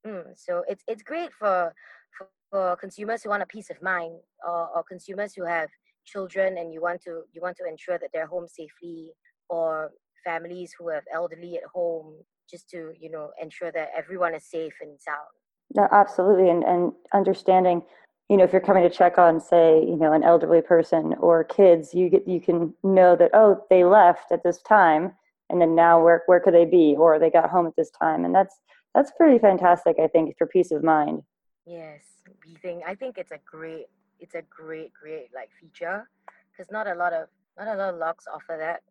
Mm, 0.05 0.37
so 0.37 0.63
it's 0.67 0.83
it's 0.87 1.03
great 1.03 1.31
for, 1.33 1.73
for 2.17 2.27
for 2.51 2.75
consumers 2.77 3.23
who 3.23 3.29
want 3.29 3.43
a 3.43 3.47
peace 3.47 3.69
of 3.69 3.81
mind, 3.81 4.19
or, 4.47 4.69
or 4.75 4.83
consumers 4.83 5.33
who 5.35 5.45
have 5.45 5.69
children 6.05 6.57
and 6.57 6.73
you 6.73 6.81
want 6.81 7.01
to 7.03 7.23
you 7.33 7.41
want 7.41 7.57
to 7.57 7.65
ensure 7.67 7.99
that 7.99 8.09
they're 8.13 8.27
home 8.27 8.47
safely, 8.47 9.11
or 9.49 9.91
families 10.25 10.73
who 10.77 10.89
have 10.89 11.03
elderly 11.13 11.57
at 11.57 11.63
home, 11.73 12.23
just 12.49 12.69
to 12.69 12.93
you 12.99 13.11
know 13.11 13.31
ensure 13.41 13.71
that 13.71 13.89
everyone 13.95 14.33
is 14.35 14.45
safe 14.49 14.73
and 14.81 14.99
sound. 15.01 15.38
No, 15.75 15.87
absolutely, 15.91 16.49
and 16.49 16.63
and 16.63 16.93
understanding, 17.13 17.83
you 18.29 18.37
know, 18.37 18.43
if 18.43 18.51
you're 18.51 18.61
coming 18.61 18.83
to 18.83 18.89
check 18.89 19.17
on, 19.17 19.39
say, 19.39 19.79
you 19.79 19.95
know, 19.95 20.13
an 20.13 20.23
elderly 20.23 20.61
person 20.61 21.13
or 21.19 21.43
kids, 21.43 21.93
you 21.93 22.09
get 22.09 22.27
you 22.27 22.41
can 22.41 22.73
know 22.83 23.15
that 23.15 23.31
oh, 23.33 23.63
they 23.69 23.83
left 23.83 24.31
at 24.31 24.43
this 24.43 24.61
time, 24.61 25.13
and 25.49 25.61
then 25.61 25.75
now 25.75 26.03
where 26.03 26.23
where 26.25 26.39
could 26.39 26.53
they 26.53 26.65
be, 26.65 26.95
or 26.97 27.19
they 27.19 27.29
got 27.29 27.49
home 27.49 27.67
at 27.67 27.75
this 27.75 27.91
time, 27.91 28.25
and 28.25 28.33
that's 28.33 28.59
that's 28.95 29.11
pretty 29.17 29.37
fantastic, 29.39 29.97
I 30.01 30.07
think, 30.07 30.35
for 30.37 30.47
peace 30.47 30.71
of 30.71 30.83
mind. 30.83 31.21
Yes, 31.65 32.01
we 32.45 32.55
think 32.55 32.83
I 32.87 32.95
think 32.95 33.17
it's 33.17 33.31
a 33.31 33.39
great 33.45 33.85
it's 34.19 34.35
a 34.35 34.41
great 34.49 34.91
great 34.93 35.27
like 35.33 35.49
feature 35.59 36.09
because 36.51 36.71
not 36.71 36.87
a 36.87 36.95
lot 36.95 37.13
of 37.13 37.27
not 37.57 37.67
a 37.67 37.75
lot 37.75 37.93
of 37.93 37.99
locks 37.99 38.25
offer 38.31 38.57
that, 38.59 38.81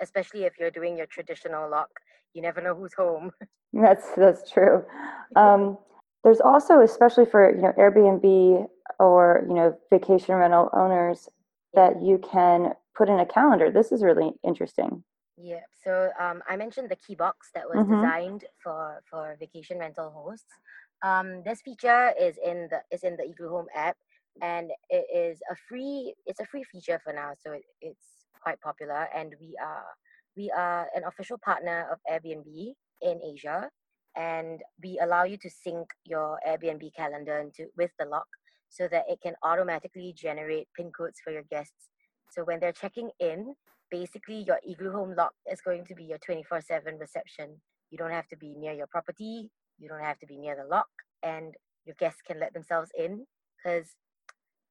especially 0.00 0.44
if 0.44 0.54
you're 0.58 0.70
doing 0.70 0.96
your 0.96 1.06
traditional 1.06 1.68
lock. 1.68 1.90
You 2.34 2.42
never 2.42 2.60
know 2.60 2.74
who's 2.74 2.94
home. 2.94 3.32
That's 3.72 4.06
that's 4.16 4.50
true. 4.50 4.84
Um, 5.36 5.76
there's 6.28 6.42
also, 6.42 6.82
especially 6.82 7.24
for 7.24 7.54
you 7.56 7.62
know 7.62 7.72
Airbnb 7.78 8.68
or 8.98 9.46
you 9.48 9.54
know 9.54 9.74
vacation 9.90 10.34
rental 10.34 10.68
owners, 10.74 11.26
that 11.72 12.02
you 12.02 12.18
can 12.18 12.74
put 12.94 13.08
in 13.08 13.18
a 13.18 13.24
calendar. 13.24 13.70
This 13.70 13.92
is 13.92 14.02
really 14.02 14.32
interesting. 14.44 15.04
Yeah. 15.38 15.62
So 15.82 16.10
um, 16.20 16.42
I 16.46 16.56
mentioned 16.56 16.90
the 16.90 16.96
key 16.96 17.14
box 17.14 17.48
that 17.54 17.66
was 17.66 17.78
Mhm. 17.80 17.94
designed 17.94 18.44
for 18.62 19.02
for 19.10 19.36
vacation 19.40 19.78
rental 19.78 20.10
hosts. 20.10 20.52
Um, 21.02 21.42
this 21.44 21.62
feature 21.62 22.12
is 22.20 22.36
in 22.44 22.68
the 22.70 22.80
is 22.90 23.04
in 23.04 23.16
the 23.16 23.24
Igloo 23.24 23.48
Home 23.48 23.68
app, 23.74 23.96
and 24.42 24.70
it 24.90 25.06
is 25.14 25.40
a 25.50 25.56
free 25.66 26.14
it's 26.26 26.40
a 26.40 26.46
free 26.46 26.64
feature 26.64 27.00
for 27.02 27.14
now. 27.14 27.32
So 27.42 27.52
it, 27.52 27.62
it's 27.80 28.26
quite 28.42 28.60
popular, 28.60 29.08
and 29.14 29.34
we 29.40 29.56
are 29.64 29.86
we 30.36 30.50
are 30.50 30.88
an 30.94 31.04
official 31.04 31.38
partner 31.38 31.88
of 31.90 31.98
Airbnb 32.10 32.74
in 33.00 33.20
Asia, 33.24 33.70
and 34.18 34.60
we 34.82 34.98
allow 35.00 35.22
you 35.22 35.36
to 35.38 35.48
sync 35.48 35.86
your 36.04 36.38
Airbnb 36.46 36.94
calendar 36.94 37.38
into 37.38 37.70
with 37.76 37.92
the 37.98 38.04
lock 38.04 38.26
so 38.68 38.88
that 38.88 39.04
it 39.08 39.20
can 39.22 39.34
automatically 39.42 40.12
generate 40.14 40.68
pin 40.76 40.90
codes 40.90 41.20
for 41.22 41.32
your 41.32 41.44
guests. 41.44 41.88
So 42.30 42.42
when 42.44 42.60
they're 42.60 42.72
checking 42.72 43.10
in, 43.20 43.54
basically 43.90 44.42
your 44.42 44.58
igloo 44.68 44.92
home 44.92 45.14
lock 45.16 45.32
is 45.50 45.60
going 45.60 45.86
to 45.86 45.94
be 45.94 46.04
your 46.04 46.18
24/7 46.18 46.98
reception. 47.00 47.60
You 47.90 47.96
don't 47.96 48.10
have 48.10 48.28
to 48.28 48.36
be 48.36 48.54
near 48.56 48.72
your 48.72 48.88
property, 48.88 49.50
you 49.78 49.88
don't 49.88 50.04
have 50.04 50.18
to 50.18 50.26
be 50.26 50.36
near 50.36 50.56
the 50.56 50.68
lock, 50.68 50.88
and 51.22 51.54
your 51.86 51.94
guests 51.98 52.20
can 52.20 52.40
let 52.40 52.52
themselves 52.52 52.90
in 52.98 53.24
because 53.56 53.96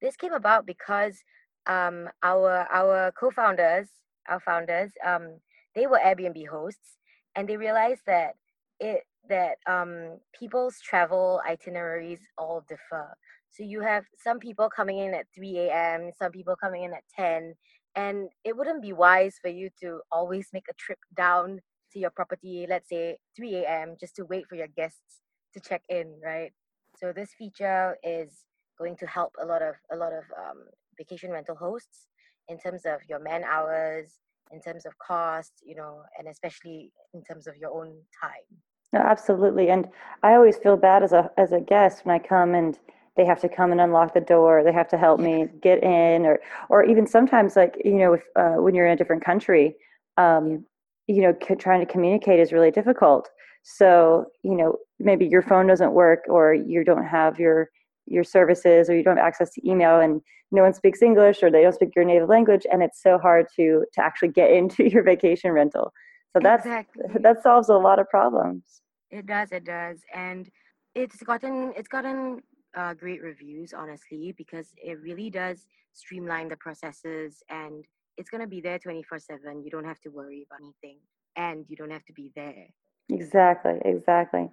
this 0.01 0.18
came 0.18 0.34
about 0.34 0.66
because 0.66 1.24
um, 1.68 2.10
our 2.22 2.68
our 2.72 3.12
co-founders, 3.13 3.88
our 4.27 4.42
founders, 4.42 4.92
um, 5.06 5.39
they 5.74 5.88
were 5.88 6.00
Airbnb 6.06 6.48
hosts, 6.48 6.98
and 7.36 7.48
they 7.48 7.58
realized 7.58 8.01
that 8.06 8.36
it 8.80 9.07
that 9.29 9.57
um, 9.67 10.19
people's 10.38 10.79
travel 10.79 11.41
itineraries 11.48 12.19
all 12.38 12.63
differ. 12.67 13.15
So 13.50 13.63
you 13.63 13.81
have 13.81 14.05
some 14.24 14.39
people 14.39 14.69
coming 14.69 15.00
in 15.00 15.13
at 15.13 15.25
3 15.36 15.57
a.m., 15.60 16.12
some 16.17 16.31
people 16.31 16.55
coming 16.55 16.84
in 16.84 16.93
at 16.93 17.03
10, 17.15 17.55
and 17.96 18.29
it 18.43 18.55
wouldn't 18.55 18.81
be 18.81 18.93
wise 18.93 19.36
for 19.41 19.50
you 19.50 19.69
to 19.81 20.01
always 20.12 20.50
make 20.53 20.65
a 20.69 20.74
trip 20.74 21.00
down 21.15 21.60
to 21.93 22.00
your 22.00 22.12
property, 22.12 22.65
let's 22.69 22.89
say 22.89 23.17
3 23.36 23.55
a.m., 23.55 23.96
just 24.00 24.15
to 24.17 24.25
wait 24.25 24.46
for 24.48 24.55
your 24.55 24.67
guests 24.67 25.22
to 25.53 25.60
check 25.60 25.81
in, 25.89 26.13
right? 26.24 26.51
So 26.98 27.13
this 27.13 27.31
feature 27.38 27.98
is 28.03 28.46
going 28.77 28.96
to 28.98 29.07
help 29.07 29.34
a 29.41 29.46
lot 29.46 29.62
of 29.62 29.75
a 29.91 29.96
lot 29.96 30.13
of 30.13 30.24
um, 30.38 30.63
vacation 30.98 31.31
rental 31.31 31.55
hosts 31.55 32.07
in 32.48 32.57
terms 32.60 32.84
of 32.86 33.00
your 33.10 33.19
man 33.19 33.43
hours, 33.43 34.19
in 34.51 34.62
terms 34.62 34.86
of 34.86 34.98
cost, 35.00 35.53
you 35.63 35.75
know, 35.75 36.01
and 36.17 36.27
especially 36.27 36.91
in 37.13 37.24
terms 37.24 37.48
of 37.48 37.57
your 37.57 37.72
own 37.72 37.93
time. 38.22 38.62
No, 38.94 39.00
absolutely. 39.00 39.70
And 39.70 39.88
I 40.24 40.34
always 40.34 40.58
feel 40.58 40.77
bad 40.77 41.03
as 41.03 41.12
a 41.13 41.29
as 41.38 41.51
a 41.51 41.60
guest 41.60 42.06
when 42.06 42.15
I 42.15 42.20
come 42.20 42.56
and 42.56 42.77
they 43.15 43.25
have 43.25 43.39
to 43.41 43.50
come 43.50 43.72
and 43.72 43.82
unlock 43.82 44.13
the 44.13 44.22
door. 44.22 44.63
They 44.63 44.72
have 44.72 44.88
to 44.89 44.98
help 44.98 45.20
me 45.20 45.48
get 45.62 45.84
in, 45.84 46.25
or 46.25 46.39
or 46.70 46.84
even 46.86 47.06
sometimes 47.08 47.56
like 47.56 47.75
you 47.84 47.96
know 47.96 48.13
if 48.13 48.24
uh, 48.36 48.56
when 48.62 48.75
you're 48.75 48.88
in 48.88 48.94
a 48.94 48.96
different 48.98 49.24
country, 49.25 49.75
um, 50.17 50.65
you 51.08 51.22
know, 51.22 51.36
c- 51.46 51.56
trying 51.56 51.79
to 51.86 51.91
communicate 51.91 52.39
is 52.39 52.51
really 52.53 52.72
difficult. 52.72 53.29
So 53.63 54.25
you 54.44 54.56
know 54.56 54.77
maybe 55.00 55.25
your 55.25 55.41
phone 55.41 55.67
doesn't 55.67 55.94
work, 55.94 56.22
or 56.29 56.53
you 56.53 56.84
don't 56.84 57.06
have 57.06 57.39
your 57.39 57.70
your 58.06 58.24
services, 58.24 58.89
or 58.89 58.96
you 58.96 59.03
don't 59.03 59.17
have 59.17 59.25
access 59.25 59.51
to 59.53 59.70
email, 59.70 60.00
and 60.00 60.22
no 60.51 60.63
one 60.63 60.74
speaks 60.74 61.01
English, 61.01 61.44
or 61.44 61.51
they 61.51 61.62
don't 61.63 61.74
speak 61.75 61.94
your 61.96 62.06
native 62.06 62.29
language, 62.29 62.65
and 62.72 62.82
it's 62.82 63.01
so 63.01 63.17
hard 63.17 63.48
to 63.58 63.84
to 63.94 64.01
actually 64.01 64.29
get 64.29 64.51
into 64.60 64.89
your 64.89 65.03
vacation 65.03 65.51
rental. 65.51 65.91
So 66.34 66.39
that's 66.41 66.65
exactly. 66.65 67.03
that 67.22 67.43
solves 67.43 67.69
a 67.69 67.77
lot 67.77 68.00
of 68.00 68.10
problems. 68.10 68.81
It 69.10 69.25
does, 69.25 69.51
it 69.51 69.63
does, 69.63 70.00
and 70.13 70.50
it's 70.96 71.22
gotten 71.24 71.74
it's 71.75 71.88
gotten 71.88 72.41
uh, 72.75 72.93
great 72.93 73.22
reviews, 73.22 73.74
honestly, 73.74 74.34
because 74.38 74.67
it 74.77 75.00
really 75.01 75.29
does 75.29 75.65
streamline 75.93 76.50
the 76.50 76.57
processes, 76.57 77.41
and 77.50 77.86
it's 78.17 78.29
gonna 78.29 78.48
be 78.48 78.62
there 78.62 78.79
twenty 78.79 79.03
four 79.03 79.19
seven. 79.19 79.63
You 79.63 79.72
don't 79.72 79.86
have 79.86 80.00
to 80.01 80.10
worry 80.10 80.46
about 80.50 80.60
anything, 80.62 81.00
and 81.36 81.65
you 81.69 81.75
don't 81.75 81.91
have 81.91 82.05
to 82.05 82.13
be 82.13 82.31
there. 82.36 82.67
Exactly, 83.10 83.79
exactly. 83.86 84.50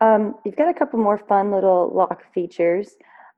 Um, 0.00 0.36
you've 0.44 0.56
got 0.56 0.68
a 0.68 0.74
couple 0.74 0.98
more 0.98 1.18
fun 1.18 1.50
little 1.50 1.90
lock 1.92 2.22
features. 2.32 2.92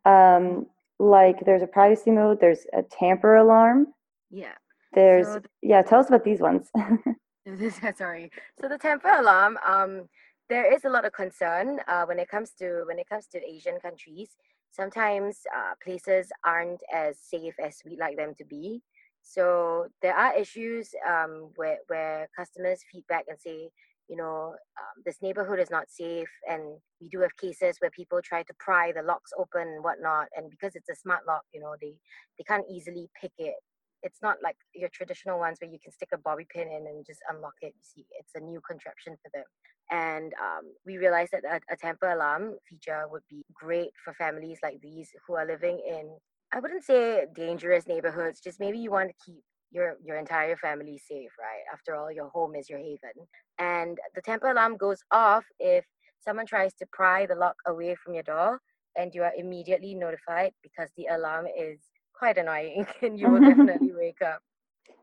Um, 0.04 0.66
like 0.98 1.44
there's 1.46 1.62
a 1.62 1.66
privacy 1.66 2.10
mode, 2.10 2.40
there's 2.40 2.66
a 2.72 2.82
tamper 2.82 3.36
alarm. 3.36 3.88
Yeah. 4.30 4.52
There's 4.92 5.26
So 5.26 5.42
yeah, 5.62 5.82
tell 5.82 6.00
us 6.00 6.08
about 6.08 6.24
these 6.24 6.40
ones. 6.40 6.68
Sorry. 7.96 8.30
So 8.60 8.68
the 8.68 8.78
tamper 8.78 9.08
alarm, 9.08 9.58
um, 9.66 10.08
there 10.48 10.72
is 10.72 10.84
a 10.84 10.90
lot 10.90 11.04
of 11.04 11.12
concern 11.12 11.80
uh, 11.88 12.04
when 12.04 12.18
it 12.18 12.28
comes 12.28 12.50
to 12.58 12.82
when 12.86 12.98
it 12.98 13.08
comes 13.08 13.26
to 13.28 13.38
Asian 13.38 13.78
countries. 13.80 14.30
Sometimes 14.72 15.38
uh, 15.56 15.74
places 15.82 16.28
aren't 16.44 16.80
as 16.94 17.18
safe 17.18 17.54
as 17.64 17.78
we'd 17.84 17.98
like 17.98 18.16
them 18.16 18.34
to 18.38 18.44
be. 18.44 18.82
So 19.22 19.86
there 20.02 20.14
are 20.14 20.36
issues 20.36 20.90
um, 21.08 21.50
where 21.56 21.78
where 21.88 22.28
customers 22.36 22.80
feedback 22.92 23.24
and 23.28 23.38
say, 23.38 23.70
you 24.08 24.16
know, 24.16 24.54
um, 24.78 25.02
this 25.04 25.22
neighborhood 25.22 25.60
is 25.60 25.70
not 25.70 25.90
safe. 25.90 26.28
And 26.48 26.62
we 27.00 27.08
do 27.08 27.20
have 27.20 27.36
cases 27.36 27.76
where 27.78 27.90
people 27.90 28.20
try 28.22 28.42
to 28.42 28.54
pry 28.58 28.92
the 28.92 29.02
locks 29.02 29.30
open 29.38 29.62
and 29.68 29.84
whatnot. 29.84 30.28
And 30.36 30.50
because 30.50 30.74
it's 30.74 30.88
a 30.90 30.94
smart 30.96 31.26
lock, 31.26 31.42
you 31.54 31.60
know, 31.60 31.74
they, 31.80 31.94
they 32.38 32.44
can't 32.44 32.66
easily 32.70 33.08
pick 33.20 33.32
it. 33.38 33.54
It's 34.02 34.22
not 34.22 34.36
like 34.42 34.56
your 34.74 34.88
traditional 34.88 35.38
ones 35.38 35.58
where 35.60 35.70
you 35.70 35.78
can 35.82 35.92
stick 35.92 36.10
a 36.12 36.18
bobby 36.18 36.46
pin 36.48 36.68
in 36.68 36.86
and 36.86 37.04
just 37.06 37.20
unlock 37.30 37.54
it. 37.60 37.74
You 37.76 37.82
see, 37.82 38.06
it's 38.18 38.34
a 38.34 38.40
new 38.40 38.60
contraption 38.66 39.16
for 39.22 39.30
them. 39.34 39.44
And 39.90 40.32
um, 40.34 40.72
we 40.86 40.98
realized 40.98 41.32
that 41.32 41.44
a, 41.44 41.60
a 41.72 41.76
tamper 41.76 42.10
alarm 42.10 42.56
feature 42.68 43.04
would 43.10 43.22
be 43.28 43.42
great 43.52 43.90
for 44.04 44.14
families 44.14 44.58
like 44.62 44.80
these 44.80 45.10
who 45.26 45.34
are 45.34 45.46
living 45.46 45.80
in, 45.86 46.16
I 46.52 46.60
wouldn't 46.60 46.84
say 46.84 47.26
dangerous 47.34 47.86
neighborhoods, 47.86 48.40
just 48.40 48.60
maybe 48.60 48.78
you 48.78 48.90
want 48.90 49.10
to 49.10 49.24
keep 49.24 49.42
your 49.72 49.96
your 50.02 50.16
entire 50.16 50.56
family 50.56 50.98
safe, 50.98 51.30
right? 51.38 51.62
After 51.72 51.94
all, 51.94 52.10
your 52.10 52.28
home 52.30 52.54
is 52.56 52.68
your 52.68 52.78
haven. 52.80 53.26
And 53.58 53.98
the 54.14 54.22
tamper 54.22 54.50
alarm 54.50 54.76
goes 54.76 55.02
off 55.12 55.44
if 55.60 55.84
someone 56.20 56.46
tries 56.46 56.74
to 56.74 56.86
pry 56.92 57.26
the 57.26 57.34
lock 57.36 57.56
away 57.66 57.94
from 57.94 58.14
your 58.14 58.24
door, 58.24 58.60
and 58.96 59.14
you 59.14 59.22
are 59.22 59.32
immediately 59.36 59.94
notified 59.94 60.52
because 60.62 60.90
the 60.96 61.06
alarm 61.06 61.46
is 61.46 61.78
quite 62.20 62.38
annoying, 62.38 62.86
and 63.02 63.18
you 63.18 63.28
will 63.28 63.40
definitely 63.52 63.92
wake 63.92 64.22
up. 64.22 64.40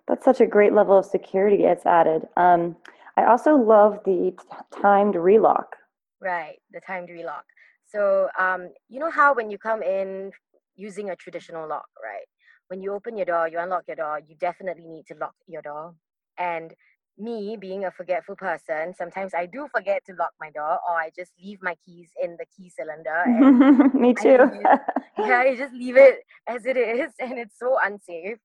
That's 0.07 0.23
such 0.23 0.39
a 0.39 0.47
great 0.47 0.71
level 0.71 0.97
of 0.97 1.05
security 1.05 1.65
it's 1.65 1.85
added. 1.85 2.21
Um, 2.37 2.77
I 3.17 3.25
also 3.25 3.55
love 3.55 3.99
the 4.05 4.31
t- 4.39 4.81
timed 4.81 5.15
relock. 5.15 5.75
Right, 6.21 6.59
the 6.71 6.79
timed 6.79 7.09
relock. 7.09 7.43
So 7.85 8.29
um, 8.39 8.69
you 8.87 8.99
know 8.99 9.11
how 9.11 9.33
when 9.33 9.51
you 9.51 9.57
come 9.57 9.83
in 9.83 10.31
using 10.75 11.09
a 11.09 11.15
traditional 11.15 11.67
lock, 11.67 11.89
right? 12.01 12.27
when 12.67 12.81
you 12.81 12.93
open 12.93 13.17
your 13.17 13.25
door, 13.25 13.47
you 13.47 13.59
unlock 13.59 13.83
your 13.87 13.95
door, 13.95 14.19
you 14.27 14.35
definitely 14.35 14.87
need 14.87 15.05
to 15.07 15.15
lock 15.15 15.35
your 15.47 15.61
door. 15.61 15.95
And 16.37 16.73
me 17.17 17.57
being 17.59 17.85
a 17.85 17.91
forgetful 17.91 18.35
person, 18.35 18.93
sometimes 18.95 19.33
I 19.33 19.45
do 19.45 19.67
forget 19.73 20.05
to 20.05 20.13
lock 20.13 20.31
my 20.39 20.49
door 20.51 20.79
or 20.87 20.95
I 20.95 21.11
just 21.15 21.31
leave 21.43 21.59
my 21.61 21.75
keys 21.85 22.09
in 22.21 22.37
the 22.37 22.45
key 22.45 22.69
cylinder. 22.69 23.89
me 23.93 24.13
too. 24.13 24.37
yeah, 25.19 25.39
I 25.39 25.55
just 25.57 25.73
leave 25.73 25.97
it 25.97 26.19
as 26.47 26.65
it 26.65 26.77
is 26.77 27.11
and 27.19 27.37
it's 27.37 27.57
so 27.57 27.77
unsafe. 27.83 28.37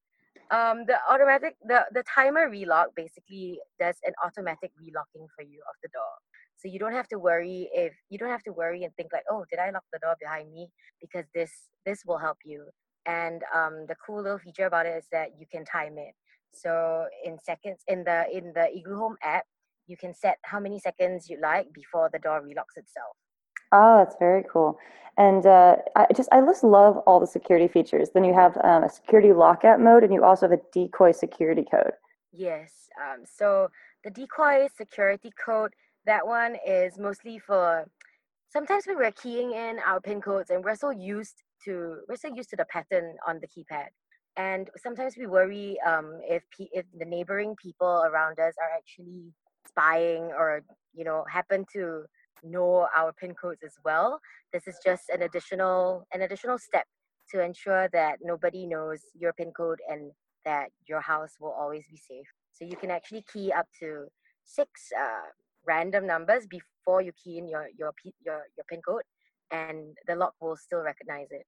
Um, 0.50 0.84
the 0.86 0.96
automatic 1.10 1.56
the, 1.64 1.86
the 1.92 2.02
timer 2.14 2.48
relock 2.50 2.88
basically 2.94 3.58
does 3.80 3.96
an 4.04 4.12
automatic 4.24 4.70
relocking 4.80 5.26
for 5.34 5.42
you 5.42 5.60
of 5.68 5.76
the 5.82 5.88
door. 5.92 6.12
So 6.56 6.68
you 6.68 6.78
don't 6.78 6.92
have 6.92 7.08
to 7.08 7.18
worry 7.18 7.68
if 7.72 7.92
you 8.10 8.18
don't 8.18 8.30
have 8.30 8.42
to 8.44 8.52
worry 8.52 8.84
and 8.84 8.94
think 8.94 9.12
like, 9.12 9.24
oh, 9.30 9.44
did 9.50 9.58
I 9.58 9.70
lock 9.70 9.84
the 9.92 9.98
door 9.98 10.14
behind 10.20 10.52
me? 10.52 10.68
Because 11.00 11.24
this 11.34 11.50
this 11.86 12.04
will 12.06 12.18
help 12.18 12.38
you. 12.44 12.66
And 13.06 13.42
um, 13.54 13.86
the 13.88 13.96
cool 14.06 14.22
little 14.22 14.38
feature 14.38 14.66
about 14.66 14.86
it 14.86 14.96
is 14.96 15.06
that 15.10 15.30
you 15.38 15.46
can 15.50 15.64
time 15.64 15.98
it. 15.98 16.14
So 16.52 17.06
in 17.24 17.38
seconds, 17.38 17.82
in 17.88 18.04
the 18.04 18.24
in 18.32 18.52
the 18.54 18.68
Igloo 18.76 18.96
Home 18.96 19.16
app, 19.22 19.44
you 19.86 19.96
can 19.96 20.14
set 20.14 20.38
how 20.44 20.60
many 20.60 20.78
seconds 20.78 21.28
you 21.28 21.38
like 21.40 21.72
before 21.72 22.10
the 22.12 22.18
door 22.18 22.40
relocks 22.40 22.76
itself. 22.76 23.16
Oh, 23.72 23.98
that's 23.98 24.16
very 24.18 24.44
cool. 24.52 24.78
And 25.16 25.44
uh, 25.46 25.76
I 25.96 26.06
just 26.14 26.28
I 26.32 26.40
just 26.40 26.64
love 26.64 26.98
all 27.06 27.20
the 27.20 27.26
security 27.26 27.68
features. 27.68 28.10
Then 28.14 28.24
you 28.24 28.34
have 28.34 28.56
um, 28.64 28.84
a 28.84 28.88
security 28.88 29.32
lockout 29.32 29.80
mode, 29.80 30.04
and 30.04 30.12
you 30.12 30.24
also 30.24 30.48
have 30.48 30.58
a 30.58 30.62
decoy 30.72 31.12
security 31.12 31.64
code. 31.70 31.92
Yes. 32.32 32.72
Um, 33.00 33.24
so 33.24 33.68
the 34.04 34.10
decoy 34.10 34.68
security 34.76 35.30
code, 35.44 35.72
that 36.06 36.26
one 36.26 36.56
is 36.66 36.98
mostly 36.98 37.38
for 37.38 37.86
sometimes 38.52 38.86
when 38.86 38.96
we're 38.98 39.12
keying 39.12 39.52
in 39.52 39.78
our 39.86 40.00
pin 40.00 40.20
codes 40.20 40.50
and 40.50 40.62
we're 40.64 40.76
so 40.76 40.90
used 40.90 41.42
to 41.64 41.98
we're 42.08 42.16
so 42.16 42.28
used 42.34 42.50
to 42.50 42.56
the 42.56 42.66
pattern 42.66 43.16
on 43.26 43.40
the 43.40 43.46
keypad 43.46 43.88
and 44.36 44.70
sometimes 44.76 45.14
we 45.16 45.26
worry 45.26 45.78
um, 45.86 46.18
if 46.22 46.42
if 46.58 46.86
the 46.98 47.04
neighboring 47.04 47.54
people 47.56 48.04
around 48.06 48.38
us 48.38 48.54
are 48.60 48.76
actually 48.76 49.32
spying 49.66 50.24
or 50.36 50.62
you 50.94 51.04
know 51.04 51.24
happen 51.30 51.64
to 51.72 52.04
know 52.44 52.88
our 52.96 53.12
pin 53.12 53.34
codes 53.34 53.62
as 53.64 53.74
well 53.84 54.20
this 54.52 54.66
is 54.66 54.76
just 54.84 55.08
an 55.10 55.22
additional 55.22 56.06
an 56.12 56.22
additional 56.22 56.58
step 56.58 56.86
to 57.30 57.42
ensure 57.42 57.88
that 57.92 58.18
nobody 58.22 58.66
knows 58.66 59.00
your 59.14 59.32
pin 59.32 59.52
code 59.56 59.78
and 59.88 60.10
that 60.44 60.68
your 60.88 61.00
house 61.00 61.36
will 61.40 61.52
always 61.52 61.84
be 61.90 61.96
safe 61.96 62.26
so 62.50 62.64
you 62.64 62.76
can 62.76 62.90
actually 62.90 63.24
key 63.32 63.52
up 63.52 63.66
to 63.78 64.06
six 64.44 64.90
uh, 64.98 65.28
random 65.66 66.06
numbers 66.06 66.46
before 66.46 67.00
you 67.00 67.12
key 67.12 67.38
in 67.38 67.48
your 67.48 67.68
your 67.78 67.92
your, 68.24 68.42
your 68.56 68.64
pin 68.68 68.80
code 68.86 69.04
and 69.52 69.96
the 70.06 70.16
lock 70.16 70.34
will 70.40 70.56
still 70.56 70.80
recognize 70.80 71.28
it. 71.30 71.46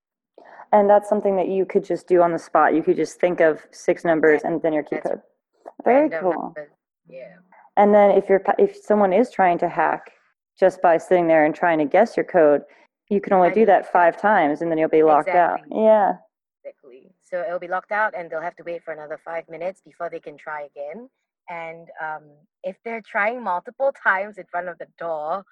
And 0.73 0.91
that's 0.91 1.09
something 1.09 1.37
that 1.37 1.49
you 1.49 1.65
could 1.65 1.85
just 1.85 2.09
do 2.09 2.21
on 2.23 2.33
the 2.33 2.39
spot. 2.39 2.75
You 2.75 2.83
could 2.83 2.97
just 2.97 3.21
think 3.21 3.41
of 3.41 3.63
six 3.71 4.05
numbers 4.05 4.43
and 4.43 4.61
then 4.61 4.73
your 4.73 4.83
key 4.83 4.97
code. 4.97 5.21
Very 5.85 6.11
cool. 6.11 6.33
Numbers. 6.33 6.71
Yeah. 7.09 7.37
And 7.77 7.95
then 7.95 8.11
if 8.11 8.29
you're 8.29 8.43
if 8.59 8.77
someone 8.77 9.13
is 9.13 9.31
trying 9.31 9.59
to 9.59 9.69
hack 9.69 10.13
just 10.59 10.83
by 10.83 10.99
sitting 10.99 11.27
there 11.27 11.45
and 11.45 11.55
trying 11.55 11.79
to 11.79 11.85
guess 11.85 12.17
your 12.17 12.25
code, 12.25 12.63
you 13.09 13.21
can 13.21 13.33
only 13.33 13.51
do 13.51 13.67
that 13.67 13.91
five 13.91 14.21
times 14.21 14.63
and 14.63 14.71
then 14.71 14.79
you'll 14.79 14.89
be 14.89 15.03
locked 15.03 15.29
exactly. 15.29 15.77
out. 15.77 15.83
Yeah. 15.85 16.13
Exactly. 16.65 17.13
So 17.23 17.41
it'll 17.41 17.59
be 17.59 17.69
locked 17.69 17.93
out 17.93 18.15
and 18.17 18.31
they'll 18.31 18.41
have 18.41 18.57
to 18.57 18.63
wait 18.65 18.83
for 18.85 18.93
another 18.93 19.19
five 19.25 19.49
minutes 19.49 19.81
before 19.85 20.09
they 20.11 20.21
can 20.21 20.37
try 20.37 20.63
again. 20.63 21.09
And 21.49 21.89
um, 22.03 22.23
if 22.63 22.77
they're 22.85 23.03
trying 23.03 23.43
multiple 23.43 23.93
times 24.03 24.39
in 24.39 24.45
front 24.51 24.69
of 24.69 24.79
the 24.79 24.87
door, 24.99 25.45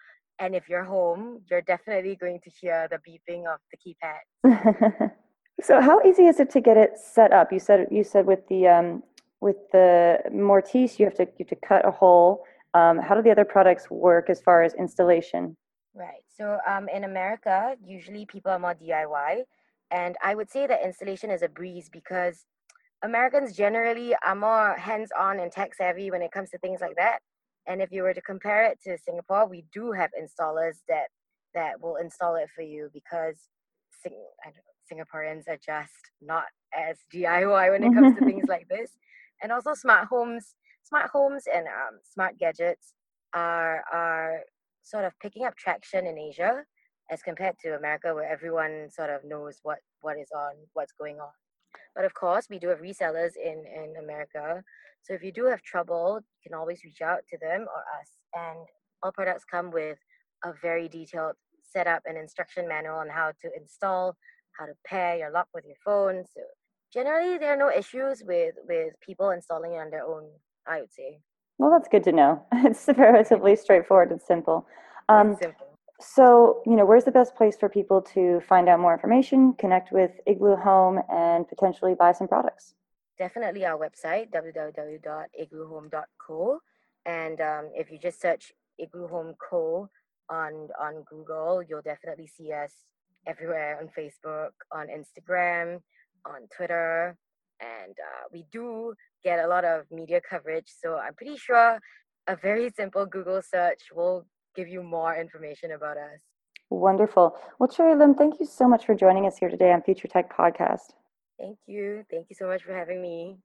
and 0.43 0.57
if 0.57 0.69
you're 0.69 0.85
home, 0.85 1.41
you're 1.49 1.63
definitely 1.63 2.17
going 2.17 2.41
to 2.41 2.51
hear 2.51 2.89
the 2.91 2.99
beeping 3.07 3.45
of 3.47 3.61
the 3.71 3.79
keypad. 3.83 5.13
so 5.63 5.81
how 5.81 6.03
easy 6.03 6.25
is 6.25 6.41
it 6.41 6.51
to 6.51 6.61
get 6.61 6.77
it 6.77 6.99
set 6.99 7.33
up? 7.33 7.53
You 7.53 7.61
said 7.61 7.87
you 7.91 8.03
said 8.03 8.27
with 8.27 8.41
the 8.49 8.67
um, 8.67 9.05
with 9.41 9.57
the 9.71 10.19
Mortise, 10.33 10.99
you 10.99 11.05
have 11.05 11.15
to 11.15 11.25
you 11.39 11.47
have 11.47 11.49
to 11.49 11.67
cut 11.67 11.87
a 11.87 11.93
hole. 11.93 12.45
Um, 12.75 12.99
how 12.99 13.15
do 13.15 13.23
the 13.23 13.31
other 13.31 13.45
products 13.45 13.89
work 13.89 14.29
as 14.29 14.41
far 14.41 14.65
as 14.65 14.75
installation? 14.75 15.57
Right. 15.95 16.25
So 16.37 16.59
um, 16.67 16.89
in 16.89 17.05
America, 17.05 17.77
usually 17.85 18.27
people 18.27 18.51
are 18.51 18.59
more 18.59 18.75
DIY, 18.75 19.43
and 19.93 20.17
I 20.25 20.35
would 20.35 20.51
say 20.51 20.67
that 20.67 20.81
installation 20.85 21.31
is 21.31 21.43
a 21.43 21.49
breeze 21.49 21.89
because 21.89 22.47
Americans 23.05 23.55
generally 23.55 24.15
are 24.25 24.35
more 24.35 24.75
hands-on 24.77 25.39
and 25.39 25.53
tech 25.53 25.75
savvy 25.75 26.11
when 26.11 26.23
it 26.23 26.33
comes 26.33 26.51
to 26.51 26.59
things 26.59 26.81
like 26.81 26.97
that. 26.97 27.19
And 27.67 27.81
if 27.81 27.93
you 27.93 28.03
were 28.03 28.15
to 28.15 28.21
compare 28.21 28.65
it 28.67 28.79
to 28.85 28.99
Singapore, 28.99 29.47
we 29.49 29.65
do 29.73 29.93
have 29.93 30.11
installers 30.21 30.79
that 30.89 31.07
that 31.55 31.81
will 31.81 31.97
install 31.97 32.37
it 32.37 32.49
for 32.55 32.63
you 32.63 32.91
because 32.93 33.37
Sing- 34.03 34.25
Singaporeans 34.91 35.49
are 35.49 35.59
just 35.65 35.93
not 36.21 36.45
as 36.75 36.97
DIY 37.15 37.71
when 37.71 37.85
it 37.85 37.95
comes 37.95 38.19
to 38.19 38.25
things 38.25 38.45
like 38.49 38.67
this. 38.69 38.91
And 39.43 39.53
also, 39.53 39.75
smart 39.75 40.09
homes, 40.09 40.55
smart 40.83 41.11
homes, 41.11 41.45
and 41.53 41.67
um, 41.67 41.99
smart 42.03 42.39
gadgets 42.39 42.95
are 43.35 43.85
are 43.93 44.41
sort 44.83 45.05
of 45.05 45.13
picking 45.21 45.45
up 45.45 45.57
traction 45.57 46.07
in 46.07 46.19
Asia 46.19 46.65
as 47.11 47.23
compared 47.23 47.57
to 47.61 47.77
America, 47.77 48.15
where 48.15 48.31
everyone 48.31 48.89
sort 48.91 49.11
of 49.11 49.25
knows 49.25 49.59
what 49.63 49.79
what 50.01 50.17
is 50.19 50.29
on, 50.35 50.53
what's 50.73 50.93
going 50.93 51.21
on. 51.21 51.31
But 51.95 52.05
of 52.05 52.15
course, 52.15 52.47
we 52.49 52.59
do 52.59 52.69
have 52.69 52.81
resellers 52.81 53.33
in 53.37 53.65
in 53.67 53.95
America 54.03 54.63
so 55.03 55.15
if 55.15 55.23
you 55.23 55.33
do 55.33 55.47
have 55.47 55.63
trouble, 55.63 56.21
you 56.23 56.51
can 56.51 56.59
always 56.59 56.85
reach 56.85 57.03
out 57.03 57.21
to 57.31 57.39
them 57.39 57.63
or 57.63 57.83
us. 58.01 58.09
And 58.35 58.67
all 59.03 59.13
products 59.13 59.45
come 59.45 59.71
with 59.71 59.99
a 60.45 60.53
very 60.63 60.89
detailed 60.89 61.35
setup 61.63 62.03
and 62.07 62.17
instruction 62.17 62.69
manual 62.69 62.97
on 62.97 63.09
how 63.09 63.33
to 63.43 63.51
install, 63.57 64.17
how 64.59 64.67
to 64.67 64.73
pair 64.87 65.17
your 65.17 65.33
lock 65.33 65.49
with 65.55 65.65
your 65.65 65.77
phone. 65.85 66.25
So 66.25 66.43
generally, 66.93 67.37
there 67.39 67.53
are 67.53 67.57
no 67.57 67.71
issues 67.71 68.23
with 68.25 68.55
with 68.69 68.95
people 69.05 69.31
installing 69.31 69.73
it 69.73 69.79
on 69.79 69.91
their 69.91 70.05
own. 70.05 70.29
I 70.67 70.81
would 70.81 70.93
say. 70.93 71.19
Well, 71.59 71.71
that's 71.71 71.89
good 71.89 72.05
to 72.05 72.13
know. 72.13 72.47
It's 72.53 72.87
relatively 72.97 73.57
straightforward 73.65 74.13
and 74.13 74.23
simple. 74.23 74.67
Um, 75.09 75.37
simple. 75.41 75.72
So, 76.03 76.63
you 76.67 76.77
know, 76.77 76.85
where's 76.85 77.05
the 77.05 77.13
best 77.13 77.37
place 77.37 77.57
for 77.57 77.69
people 77.69 78.03
to 78.15 78.41
find 78.41 78.69
out 78.69 78.81
more 78.81 78.93
information, 78.93 79.55
connect 79.55 79.93
with 79.93 80.11
Igloo 80.27 80.57
Home, 80.57 81.01
and 81.09 81.49
potentially 81.49 81.95
buy 81.95 82.13
some 82.13 82.29
products? 82.29 82.75
definitely 83.19 83.65
our 83.65 83.79
website 83.79 84.31
www.igloohome.co 84.33 86.59
and 87.07 87.41
um, 87.41 87.71
if 87.75 87.91
you 87.91 87.99
just 87.99 88.21
search 88.21 88.53
igloo 88.79 89.07
home 89.07 89.35
co 89.49 89.89
on 90.31 90.69
on 90.81 91.05
google 91.09 91.63
you'll 91.63 91.83
definitely 91.83 92.27
see 92.27 92.53
us 92.53 92.73
everywhere 93.27 93.79
on 93.81 93.89
facebook 93.97 94.51
on 94.73 94.89
instagram 94.89 95.81
on 96.25 96.49
twitter. 96.57 97.17
And 97.61 97.93
uh, 97.93 98.25
we 98.33 98.45
do 98.51 98.95
get 99.23 99.39
a 99.39 99.47
lot 99.47 99.65
of 99.65 99.85
media 99.93 100.21
coverage. 100.21 100.73
So 100.83 100.97
i'm 100.97 101.15
pretty 101.15 101.37
sure 101.37 101.79
a 102.27 102.37
very 102.37 102.71
simple 102.71 103.07
google 103.07 103.41
search 103.43 103.83
will 103.95 104.27
give 104.55 104.69
you 104.69 104.83
more 104.83 105.15
information 105.17 105.73
about 105.73 105.97
us 105.97 106.19
wonderful 106.71 107.37
well 107.59 107.69
cherry 107.69 107.95
lim 107.95 108.15
thank 108.15 108.41
you 108.41 108.47
so 108.47 108.69
much 108.69 108.87
for 108.87 108.95
joining 108.95 109.27
us 109.27 109.37
here 109.39 109.49
today 109.49 109.73
on 109.73 109.83
future 109.83 110.09
tech 110.09 110.35
podcast 110.35 110.93
Thank 111.43 111.59
you. 111.67 112.05
Thank 112.09 112.27
you 112.31 112.37
so 112.39 112.47
much 112.47 112.63
for 112.63 112.73
having 112.73 113.03
me. 113.03 113.37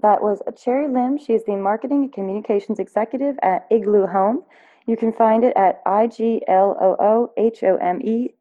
That 0.00 0.22
was 0.22 0.40
Cherry 0.56 0.88
Lim. 0.88 1.18
She 1.18 1.34
is 1.34 1.44
the 1.44 1.56
Marketing 1.56 2.04
and 2.04 2.12
Communications 2.12 2.78
Executive 2.78 3.36
at 3.42 3.66
Igloo 3.70 4.06
Home. 4.06 4.44
You 4.86 4.96
can 4.96 5.12
find 5.12 5.44
it 5.44 5.54
at 5.54 5.82
I-G-L-O-O-H-O-M-E 5.84 6.44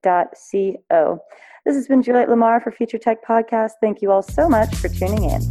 dot 0.03 0.37
C-O. 0.37 1.19
This 1.65 1.75
has 1.75 1.89
been 1.89 2.01
Juliet 2.01 2.29
Lamar 2.29 2.61
for 2.61 2.71
Future 2.71 2.97
Tech 2.97 3.25
Podcast. 3.25 3.71
Thank 3.81 4.01
you 4.01 4.09
all 4.09 4.21
so 4.21 4.47
much 4.47 4.73
for 4.75 4.87
tuning 4.87 5.25
in. 5.25 5.41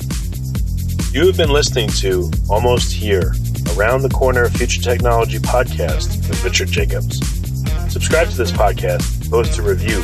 You 1.12 1.26
have 1.26 1.36
been 1.36 1.50
listening 1.50 1.90
to 2.00 2.30
Almost 2.48 2.90
Here, 2.92 3.34
a 3.54 3.55
Around 3.76 4.02
the 4.02 4.08
Corner 4.08 4.48
Future 4.48 4.80
Technology 4.80 5.38
podcast 5.38 6.28
with 6.30 6.42
Richard 6.42 6.68
Jacobs. 6.68 7.18
Subscribe 7.92 8.26
to 8.30 8.36
this 8.36 8.50
podcast, 8.50 9.30
post 9.30 9.58
a 9.58 9.62
review 9.62 10.02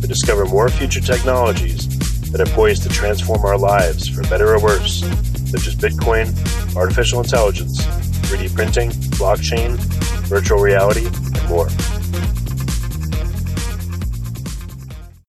to 0.00 0.08
discover 0.08 0.44
more 0.44 0.68
future 0.68 1.00
technologies 1.00 1.86
that 2.32 2.40
are 2.40 2.52
poised 2.52 2.82
to 2.82 2.88
transform 2.88 3.44
our 3.44 3.56
lives 3.56 4.08
for 4.08 4.22
better 4.22 4.52
or 4.52 4.60
worse, 4.60 5.02
such 5.50 5.68
as 5.68 5.76
Bitcoin, 5.76 6.34
artificial 6.74 7.20
intelligence, 7.20 7.80
3D 8.26 8.52
printing, 8.56 8.90
blockchain, 8.90 9.76
virtual 10.26 10.58
reality, 10.58 11.06
and 11.06 11.48
more. 11.48 11.68